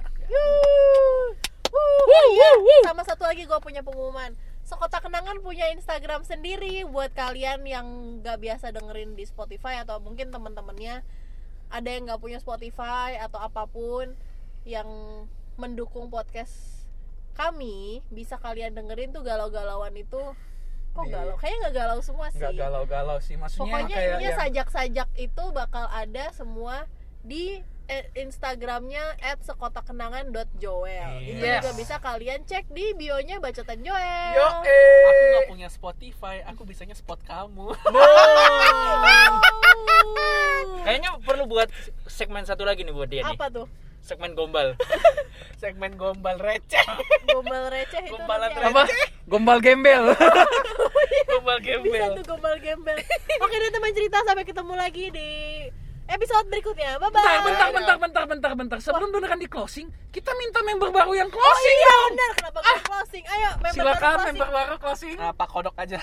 iya. 2.33 2.49
sama 2.83 3.05
satu 3.07 3.23
lagi 3.23 3.45
gue 3.47 3.59
punya 3.63 3.85
pengumuman. 3.85 4.35
Sekota 4.65 4.99
Kenangan 4.99 5.39
punya 5.39 5.69
Instagram 5.71 6.25
sendiri. 6.25 6.83
Buat 6.89 7.13
kalian 7.13 7.61
yang 7.63 7.85
nggak 8.19 8.41
biasa 8.41 8.73
dengerin 8.73 9.15
di 9.15 9.23
Spotify 9.23 9.79
atau 9.85 10.01
mungkin 10.01 10.33
teman-temannya 10.33 11.05
ada 11.73 11.89
yang 11.89 12.05
nggak 12.05 12.19
punya 12.19 12.37
Spotify 12.37 13.17
atau 13.17 13.37
apa 13.37 13.65
pun 13.65 14.13
yang 14.63 14.87
mendukung 15.55 16.07
podcast 16.07 16.51
kami 17.33 17.99
bisa 18.07 18.37
kalian 18.37 18.71
dengerin 18.71 19.09
tuh 19.09 19.21
galau-galauan 19.21 19.91
itu. 19.93 20.21
Kok 20.93 21.03
Di- 21.03 21.09
galau? 21.09 21.33
Kayaknya 21.35 21.57
nggak 21.59 21.75
galau 21.75 21.99
semua 21.99 22.25
sih. 22.29 22.37
nggak 22.37 22.53
galau-galau 22.55 23.17
sih. 23.17 23.33
Maksudnya 23.33 23.65
pokoknya 23.65 23.91
kayak 23.91 24.07
intinya 24.07 24.23
yang- 24.23 24.39
sajak-sajak 24.39 25.07
itu 25.17 25.43
bakal 25.51 25.85
ada 25.89 26.23
semua 26.31 26.85
di 27.21 27.59
eh, 27.83 28.07
Instagramnya 28.15 29.19
@sekotakenangan.joel 29.43 31.11
itu 31.19 31.43
Yes. 31.43 31.59
juga 31.59 31.71
bisa 31.75 31.95
kalian 31.99 32.39
cek 32.43 32.71
di 32.71 32.93
bionya 32.93 33.37
bacotan 33.37 33.83
Joel. 33.83 34.31
Yo, 34.31 34.39
aku 34.39 34.63
eh. 34.63 35.27
nggak 35.35 35.49
punya 35.49 35.67
Spotify 35.67 36.39
aku 36.45 36.63
bisanya 36.63 36.93
spot 36.93 37.19
kamu 37.23 37.75
kayaknya 40.83 41.09
perlu 41.23 41.43
buat 41.47 41.71
segmen 42.05 42.43
satu 42.43 42.67
lagi 42.67 42.83
nih 42.83 42.93
buat 42.93 43.09
dia 43.09 43.23
nih. 43.25 43.35
Apa 43.35 43.47
tuh? 43.49 43.67
Segmen 44.03 44.35
gombal. 44.35 44.75
Segmen 45.63 45.95
gombal 45.95 46.35
receh. 46.35 46.83
Gombal 47.23 47.71
receh 47.71 48.03
itu 48.03 48.19
Gombalan 48.19 48.51
nanti 48.51 48.67
apa? 48.67 48.83
Gombal 49.31 49.57
gembel. 49.63 50.11
Gombal 51.31 51.57
bisa 51.63 51.79
gembel. 51.79 52.11
tuh 52.19 52.25
gombal 52.35 52.55
gembel. 52.59 52.97
Oke 53.39 53.55
deh 53.55 53.71
teman 53.71 53.91
cerita 53.95 54.19
sampai 54.27 54.43
ketemu 54.43 54.73
lagi 54.75 55.05
di 55.07 55.29
episode 56.07 56.45
berikutnya. 56.51 56.99
Bye 56.99 57.09
bye 57.09 57.21
bentar 57.21 57.41
bentar 57.43 57.69
bentar 57.71 57.95
bentar 57.97 58.23
bentar 58.27 58.51
bentar. 58.55 58.77
Sebelum 58.79 59.09
beneran 59.11 59.39
di 59.39 59.47
closing 59.47 59.87
kita 60.11 60.29
minta 60.37 60.59
member 60.61 60.93
baru 60.93 61.13
yang 61.17 61.29
oh 61.29 61.33
closing 61.33 61.77
iya 61.77 61.89
dong. 61.89 62.09
benar. 62.13 62.31
Kenapa 62.37 62.59
gue 62.61 62.79
closing? 62.85 63.23
Ayo 63.25 63.49
member 63.57 63.63
baru 63.63 63.73
silakan 63.73 64.01
closing. 64.03 64.27
member 64.27 64.49
baru 64.51 64.75
closing. 64.77 65.15
Ah, 65.17 65.33
pak 65.33 65.47
kodok 65.49 65.75
aja. 65.79 65.97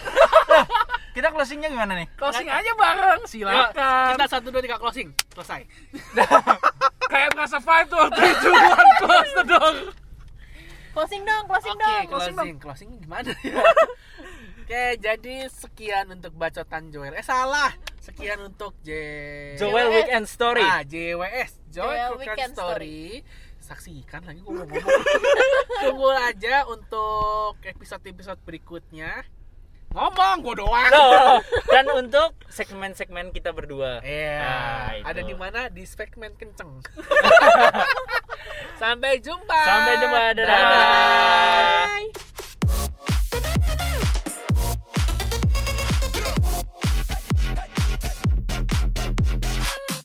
Kita 1.16 1.28
closingnya 1.34 1.68
gimana 1.68 1.92
nih? 1.98 2.06
Closing 2.14 2.48
aja 2.48 2.70
bareng 2.74 3.22
silakan. 3.26 4.10
Kita 4.14 4.26
satu 4.30 4.48
dua 4.50 4.62
tiga 4.62 4.78
closing. 4.78 5.08
Selesai. 5.34 5.60
Kayak 7.12 7.28
berasa 7.34 7.58
five 7.58 7.86
tuh 7.90 7.98
waktu 7.98 8.22
itu 8.22 8.48
one 8.50 8.90
close 9.02 9.32
the 9.34 9.44
door. 9.46 9.74
Closing 10.90 11.22
dong 11.22 11.44
closing 11.46 11.74
Oke, 11.74 11.86
dong. 11.86 12.04
closing. 12.10 12.56
Closing 12.58 12.90
gimana? 12.98 13.30
Ya? 13.46 13.62
Oke, 14.62 14.84
jadi 15.02 15.50
sekian 15.50 16.14
untuk 16.14 16.34
bacotan 16.34 16.94
Joel. 16.94 17.14
Eh 17.18 17.26
salah. 17.26 17.74
Sekian 18.10 18.40
untuk 18.42 18.74
J 18.82 18.90
Joel 19.54 19.70
JWS. 19.86 19.94
Weekend 19.94 20.26
Story 20.26 20.66
Ah, 20.66 20.82
JWS. 20.82 21.50
Joel 21.70 21.86
Joel 21.86 22.10
Weekend 22.12 22.18
Weekend 22.18 22.52
Story. 22.52 23.00
Saksikan 23.60 24.26
lagi 24.26 24.40
gue 24.40 24.50
mau 24.50 24.66
ngomong. 24.66 25.02
Tunggu 25.86 26.10
aja 26.10 26.66
untuk 26.66 27.54
episode-episode 27.62 28.42
berikutnya. 28.42 29.22
Ngomong 29.90 30.36
gue 30.40 30.54
doang. 30.56 30.86
Loh, 30.88 31.38
dan 31.66 31.86
untuk 31.92 32.34
segmen-segmen 32.46 33.30
kita 33.30 33.50
berdua 33.50 33.98
Iya. 34.00 34.38
Nah, 34.38 34.90
itu. 34.92 35.06
ada 35.06 35.20
di 35.20 35.34
mana? 35.34 35.60
Di 35.66 35.82
segmen 35.82 36.34
kenceng. 36.34 36.82
Sampai 38.80 39.20
jumpa. 39.20 39.60
sampai 39.60 39.94
jumpa 39.98 40.20
dadah 40.32 40.46
Dadah. 40.48 42.29